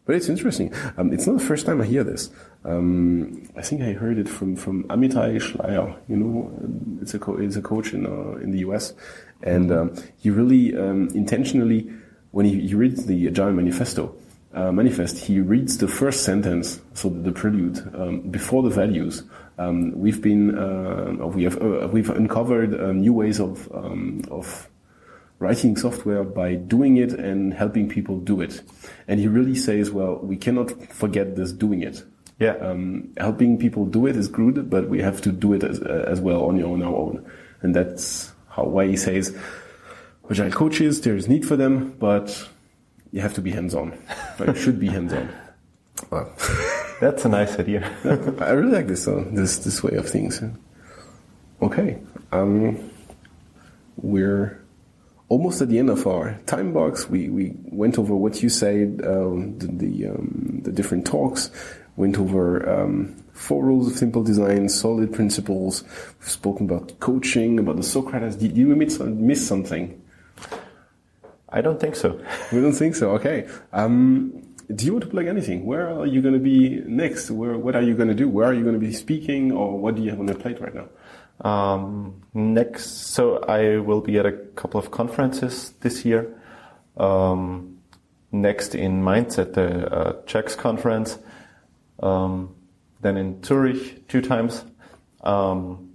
But 0.05 0.15
it's 0.15 0.29
interesting. 0.29 0.73
Um, 0.97 1.11
it's 1.13 1.25
not 1.25 1.39
the 1.39 1.45
first 1.45 1.65
time 1.65 1.81
I 1.81 1.85
hear 1.85 2.03
this. 2.03 2.29
Um, 2.63 3.49
I 3.57 3.61
think 3.61 3.81
I 3.81 3.93
heard 3.93 4.17
it 4.17 4.29
from 4.29 4.55
from 4.55 4.83
Amitai 4.85 5.39
Schleier. 5.41 5.97
You 6.07 6.17
know, 6.17 6.99
it's 7.01 7.13
a 7.13 7.19
co- 7.19 7.37
it's 7.37 7.55
a 7.55 7.61
coach 7.61 7.93
in 7.93 8.05
uh, 8.05 8.37
in 8.43 8.51
the 8.51 8.59
US, 8.67 8.93
and 9.43 9.71
um, 9.71 9.95
he 10.17 10.29
really 10.29 10.77
um, 10.77 11.09
intentionally 11.13 11.91
when 12.31 12.45
he, 12.45 12.67
he 12.67 12.75
reads 12.75 13.05
the 13.05 13.27
Agile 13.27 13.53
Manifesto. 13.53 14.13
Uh, 14.55 14.71
manifest, 14.71 15.17
he 15.17 15.41
reads 15.41 15.77
the 15.77 15.87
first 15.87 16.23
sentence, 16.23 16.79
so 16.93 17.09
the 17.09 17.31
prelude, 17.31 17.77
um, 17.93 18.21
before 18.21 18.63
the 18.63 18.69
values. 18.69 19.21
Um, 19.57 19.91
we've 19.99 20.21
been, 20.21 20.57
uh, 20.57 21.27
we 21.27 21.43
have, 21.43 21.61
uh, 21.61 21.89
we've 21.91 22.09
uncovered 22.09 22.73
uh, 22.73 22.93
new 22.93 23.11
ways 23.11 23.41
of 23.41 23.69
um, 23.73 24.21
of 24.31 24.69
writing 25.39 25.75
software 25.75 26.23
by 26.23 26.55
doing 26.55 26.97
it 26.97 27.11
and 27.11 27.53
helping 27.53 27.89
people 27.89 28.17
do 28.17 28.41
it. 28.41 28.61
And 29.07 29.19
he 29.19 29.27
really 29.27 29.55
says, 29.55 29.91
well, 29.91 30.17
we 30.19 30.37
cannot 30.37 30.71
forget 30.93 31.35
this 31.35 31.51
doing 31.51 31.83
it. 31.83 32.03
Yeah. 32.39 32.55
Um, 32.55 33.13
helping 33.17 33.57
people 33.57 33.85
do 33.85 34.07
it 34.07 34.15
is 34.15 34.27
good, 34.27 34.69
but 34.69 34.89
we 34.89 35.01
have 35.01 35.21
to 35.21 35.31
do 35.31 35.53
it 35.53 35.63
as, 35.63 35.81
uh, 35.81 36.05
as 36.07 36.21
well 36.21 36.45
on, 36.45 36.61
our 36.61 36.95
own. 36.95 37.29
And 37.61 37.75
that's 37.75 38.31
how, 38.49 38.63
why 38.63 38.87
he 38.87 38.97
says, 38.97 39.37
agile 40.29 40.51
coaches, 40.51 41.01
there 41.01 41.15
is 41.15 41.27
need 41.27 41.45
for 41.45 41.55
them, 41.55 41.95
but 41.99 42.47
you 43.15 43.21
have 43.21 43.33
to 43.33 43.41
be 43.41 43.51
hands-on. 43.51 43.97
But 44.37 44.47
you 44.49 44.55
should 44.55 44.77
be 44.77 44.87
hands-on. 44.87 45.29
Well, 46.11 46.29
That's 46.99 47.23
a 47.23 47.29
nice 47.29 47.57
idea. 47.57 47.89
I 48.41 48.49
really 48.51 48.73
like 48.73 48.87
this, 48.87 49.07
uh, 49.07 49.23
this, 49.31 49.59
this 49.59 49.81
way 49.81 49.95
of 49.95 50.09
things. 50.09 50.43
Okay. 51.61 51.97
Um, 52.33 52.91
we're 53.95 54.61
almost 55.29 55.61
at 55.61 55.69
the 55.69 55.79
end 55.79 55.89
of 55.89 56.05
our 56.05 56.37
time 56.45 56.73
box. 56.73 57.09
We, 57.09 57.29
we 57.29 57.53
went 57.63 57.97
over 57.97 58.13
what 58.13 58.43
you 58.43 58.49
said, 58.49 59.01
um, 59.05 59.57
the, 59.59 59.67
the, 59.67 60.07
um, 60.07 60.59
the 60.63 60.73
different 60.73 61.07
talks, 61.07 61.51
went 61.95 62.17
over 62.17 62.69
um, 62.69 63.15
four 63.31 63.63
rules 63.63 63.89
of 63.89 63.97
simple 63.97 64.23
design, 64.23 64.67
solid 64.67 65.13
principles. 65.13 65.83
We've 66.19 66.29
spoken 66.29 66.65
about 66.65 66.99
coaching, 66.99 67.59
about 67.59 67.77
the 67.77 67.83
Socrates. 67.83 68.35
Did, 68.35 68.55
did 68.55 68.67
we 68.67 68.75
miss, 68.75 68.99
miss 68.99 69.47
something? 69.47 70.01
I 71.55 71.61
don't 71.61 71.79
think 71.79 71.95
so. 71.95 72.21
We 72.51 72.59
don't 72.59 72.73
think 72.73 72.95
so. 72.95 73.11
Okay. 73.11 73.47
Um, 73.71 74.43
do 74.75 74.85
you 74.85 74.91
want 74.91 75.05
to 75.05 75.09
plug 75.09 75.27
anything? 75.27 75.65
Where 75.65 75.87
are 75.87 76.05
you 76.05 76.21
going 76.21 76.33
to 76.33 76.39
be 76.39 76.81
next? 76.85 77.31
Where, 77.31 77.57
what 77.57 77.75
are 77.75 77.81
you 77.81 77.95
going 77.95 78.09
to 78.09 78.13
do? 78.13 78.27
Where 78.27 78.47
are 78.47 78.53
you 78.53 78.63
going 78.63 78.79
to 78.79 78.85
be 78.85 78.91
speaking, 78.91 79.51
or 79.51 79.79
what 79.79 79.95
do 79.95 80.01
you 80.01 80.09
have 80.09 80.19
on 80.19 80.27
your 80.27 80.35
plate 80.35 80.59
right 80.59 80.75
now? 80.75 80.89
Um, 81.49 82.21
next, 82.33 83.13
so 83.13 83.37
I 83.39 83.77
will 83.77 84.01
be 84.01 84.17
at 84.17 84.25
a 84.25 84.33
couple 84.55 84.79
of 84.79 84.91
conferences 84.91 85.71
this 85.79 86.03
year. 86.03 86.41
Um, 86.97 87.77
next 88.33 88.75
in 88.75 89.03
Mainz 89.03 89.39
at 89.39 89.53
the 89.53 89.87
uh, 89.93 90.25
JAX 90.25 90.55
conference. 90.55 91.17
Um, 92.01 92.53
then 93.01 93.15
in 93.15 93.41
Zurich 93.43 94.07
two 94.09 94.21
times. 94.21 94.65
Um, 95.23 95.91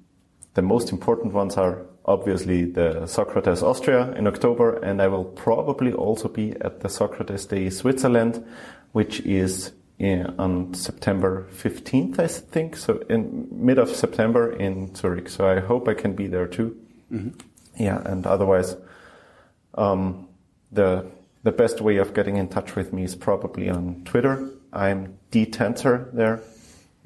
the 0.55 0.63
most 0.63 0.91
important 0.91 1.35
ones 1.35 1.57
are 1.57 1.87
obviously 2.11 2.65
the 2.65 3.07
Socrates 3.07 3.63
Austria 3.63 4.13
in 4.13 4.27
October, 4.27 4.77
and 4.83 5.01
I 5.01 5.07
will 5.07 5.25
probably 5.25 5.93
also 5.93 6.29
be 6.29 6.53
at 6.61 6.81
the 6.81 6.89
Socrates 6.89 7.47
Day 7.47 7.71
Switzerland, 7.71 8.45
which 8.93 9.21
is 9.21 9.73
in, 9.99 10.35
on 10.39 10.75
September 10.75 11.47
15th, 11.63 12.19
I 12.19 12.27
think. 12.27 12.77
So 12.77 13.03
in 13.09 13.47
mid 13.51 13.79
of 13.79 13.95
September 13.95 14.53
in 14.53 14.95
Zurich. 14.95 15.29
So 15.29 15.49
I 15.49 15.61
hope 15.61 15.89
I 15.89 15.95
can 15.95 16.15
be 16.15 16.27
there 16.27 16.49
too. 16.49 16.77
Mm-hmm. 17.13 17.39
Yeah, 17.77 18.03
and 18.05 18.27
otherwise, 18.27 18.77
um, 19.75 20.29
the 20.73 21.07
the 21.43 21.53
best 21.53 21.81
way 21.81 21.97
of 21.97 22.13
getting 22.13 22.37
in 22.37 22.49
touch 22.49 22.77
with 22.77 22.93
me 22.93 23.05
is 23.05 23.15
probably 23.15 23.71
on 23.71 24.03
Twitter. 24.05 24.51
I'm 24.73 25.19
dtanzer 25.33 26.13
there, 26.13 26.43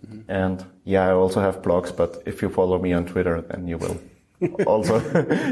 mm-hmm. 0.04 0.30
and 0.30 0.64
yeah, 0.84 1.06
I 1.06 1.12
also 1.12 1.40
have 1.40 1.62
blogs. 1.62 1.94
But 1.96 2.22
if 2.26 2.42
you 2.42 2.48
follow 2.48 2.78
me 2.78 2.92
on 2.92 3.06
Twitter, 3.06 3.40
then 3.42 3.68
you 3.68 3.78
will 3.78 4.00
also 4.66 5.00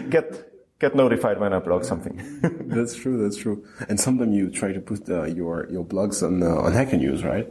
get 0.08 0.52
get 0.78 0.94
notified 0.94 1.38
when 1.38 1.52
I 1.52 1.58
blog 1.60 1.84
something. 1.84 2.20
that's 2.68 2.94
true. 2.94 3.22
That's 3.22 3.36
true. 3.36 3.64
And 3.88 3.98
sometimes 3.98 4.34
you 4.34 4.50
try 4.50 4.72
to 4.72 4.80
put 4.80 5.08
uh, 5.08 5.24
your 5.24 5.68
your 5.70 5.84
blogs 5.84 6.22
on 6.22 6.42
uh, 6.42 6.46
on 6.64 6.72
Hacker 6.72 6.96
News, 6.96 7.24
right? 7.24 7.48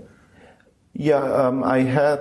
yeah, 0.93 1.21
um, 1.23 1.63
I 1.63 1.79
had 1.79 2.19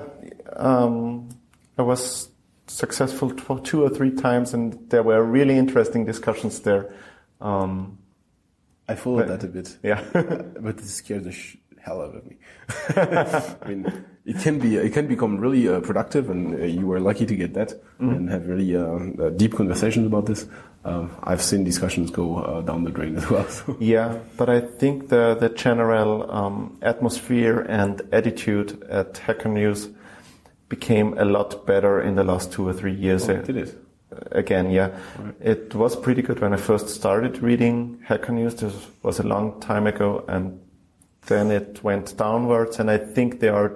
um, 0.57 1.29
I 1.77 1.83
was 1.83 2.29
successful 2.67 3.31
for 3.37 3.61
two 3.61 3.83
or 3.83 3.91
three 3.91 4.13
times, 4.13 4.55
and 4.55 4.89
there 4.91 5.03
were 5.03 5.23
really 5.25 5.57
interesting 5.57 6.05
discussions 6.05 6.61
there. 6.61 6.95
Um, 7.41 7.99
I 8.89 8.95
followed 8.95 9.29
that 9.29 9.45
a 9.45 9.49
bit. 9.49 9.77
yeah. 9.83 10.03
but 10.13 10.79
it 10.79 10.85
scared 10.85 11.25
the 11.25 11.33
sh- 11.33 11.57
hell 11.81 12.01
out 12.03 12.15
of 12.15 12.27
me. 12.27 12.37
I 13.65 13.69
mean, 13.69 14.05
it 14.31 14.41
can 14.41 14.61
be, 14.61 14.77
it 14.77 14.93
can 14.93 15.09
become 15.09 15.39
really 15.39 15.69
uh, 15.69 15.81
productive, 15.81 16.31
and 16.31 16.55
uh, 16.55 16.65
you 16.65 16.87
were 16.87 17.01
lucky 17.01 17.27
to 17.27 17.35
get 17.35 17.55
that 17.55 17.73
and 17.99 18.31
have 18.31 18.47
really 18.47 18.77
uh, 18.77 18.83
uh, 18.83 19.31
deep 19.31 19.55
conversations 19.57 20.07
about 20.07 20.27
this. 20.27 20.47
Um, 20.85 21.11
I've 21.25 21.43
seen 21.43 21.65
discussions 21.65 22.11
go 22.13 22.37
uh, 22.37 22.61
down 22.61 22.85
the 22.85 22.91
drain 22.91 23.17
as 23.17 23.29
well. 23.29 23.47
So. 23.51 23.77
Yeah, 23.81 24.19
but 24.37 24.49
I 24.49 24.61
think 24.61 25.09
the 25.09 25.35
the 25.35 25.49
general 25.49 26.31
um, 26.31 26.79
atmosphere 26.81 27.67
and 27.69 28.01
attitude 28.13 28.83
at 28.89 29.19
Hacker 29.19 29.49
News 29.49 29.89
became 30.69 31.19
a 31.19 31.25
lot 31.25 31.67
better 31.67 32.01
in 32.01 32.15
the 32.15 32.25
last 32.25 32.53
two 32.53 32.69
or 32.69 32.73
three 32.73 32.95
years. 32.95 33.29
Oh, 33.29 33.43
did 33.43 33.57
it? 33.57 33.77
Again, 34.31 34.71
yeah, 34.71 34.97
it 35.41 35.75
was 35.75 35.97
pretty 35.97 36.23
good 36.23 36.41
when 36.41 36.53
I 36.53 36.57
first 36.57 36.89
started 36.89 37.43
reading 37.43 38.01
Hacker 38.05 38.33
News. 38.33 38.55
This 38.55 38.75
was 39.03 39.19
a 39.19 39.25
long 39.25 39.61
time 39.61 39.89
ago, 39.89 40.25
and 40.29 40.61
then 41.27 41.51
it 41.51 41.83
went 41.83 42.17
downwards. 42.17 42.79
And 42.79 42.91
I 42.91 42.99
think 42.99 43.41
they 43.41 43.49
are 43.49 43.73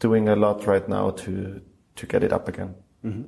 doing 0.00 0.28
a 0.28 0.34
lot 0.36 0.66
right 0.66 0.88
now 0.88 1.10
to 1.10 1.60
to 1.96 2.06
get 2.06 2.22
it 2.24 2.32
up 2.32 2.48
again, 2.48 2.74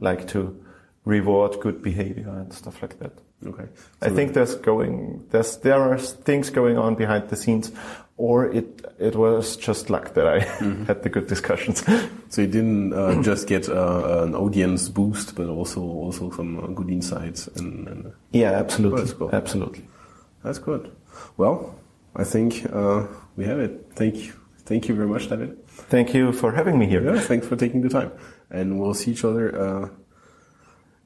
like 0.01 0.27
to 0.29 0.59
reward 1.05 1.61
good 1.61 1.83
behavior 1.83 2.29
and 2.29 2.53
stuff 2.53 2.81
like 2.83 2.99
that. 2.99 3.13
Okay. 3.47 3.65
I 4.01 4.09
think 4.09 4.35
there's 4.35 4.55
going 4.57 5.25
there's 5.31 5.57
there 5.59 5.81
are 5.81 5.99
things 5.99 6.51
going 6.51 6.79
on 6.79 6.95
behind 6.95 7.29
the 7.29 7.37
scenes, 7.37 7.73
or 8.17 8.47
it 8.53 8.87
it 8.99 9.17
was 9.17 9.57
just 9.57 9.91
luck 9.91 10.15
that 10.15 10.27
I 10.27 10.39
had 10.87 11.03
the 11.03 11.09
good 11.09 11.27
discussions. 11.27 11.85
So 12.29 12.43
you 12.43 12.49
didn't 12.49 12.93
uh, 12.93 13.21
just 13.31 13.49
get 13.49 13.69
uh, 13.69 14.23
an 14.23 14.35
audience 14.35 14.89
boost, 14.89 15.35
but 15.35 15.49
also 15.49 15.81
also 15.83 16.31
some 16.31 16.59
uh, 16.59 16.67
good 16.69 16.89
insights 16.91 17.49
and. 17.57 17.89
and 17.89 18.13
yeah, 18.33 18.53
absolutely, 18.53 19.01
That's 19.01 19.13
cool. 19.15 19.31
absolutely. 19.33 19.85
That's 20.45 20.59
good. 20.59 20.91
Well, 21.37 21.75
I 22.17 22.25
think 22.25 22.65
uh, 22.73 23.07
we 23.37 23.45
have 23.45 23.59
it. 23.61 23.87
Thank 23.95 24.17
you. 24.17 24.33
Thank 24.65 24.89
you 24.89 24.95
very 24.95 25.09
much, 25.09 25.29
David. 25.29 25.59
Thank 25.75 26.15
you 26.15 26.33
for 26.33 26.53
having 26.53 26.79
me 26.79 26.87
here. 26.87 27.03
Yeah, 27.05 27.21
thanks 27.21 27.47
for 27.47 27.57
taking 27.57 27.83
the 27.83 27.89
time. 27.89 28.13
And 28.51 28.79
we'll 28.79 28.95
see 28.95 29.11
each 29.13 29.25
other, 29.25 29.47
uh, 29.59 29.89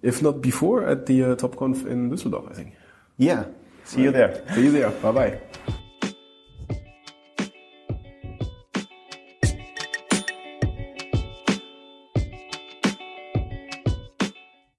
if 0.03 0.23
not 0.23 0.41
before, 0.41 0.87
at 0.87 1.07
the 1.07 1.23
uh, 1.23 1.37
TopConf 1.37 1.87
in 1.87 2.11
Düsseldorf, 2.11 2.51
I 2.51 2.55
think. 2.55 2.75
Yeah, 3.17 3.45
see 3.85 4.03
you 4.03 4.13
there. 4.13 4.45
See 4.55 4.65
you 4.65 4.73
there. 4.73 4.91
Bye 4.91 5.13
bye. 5.13 5.83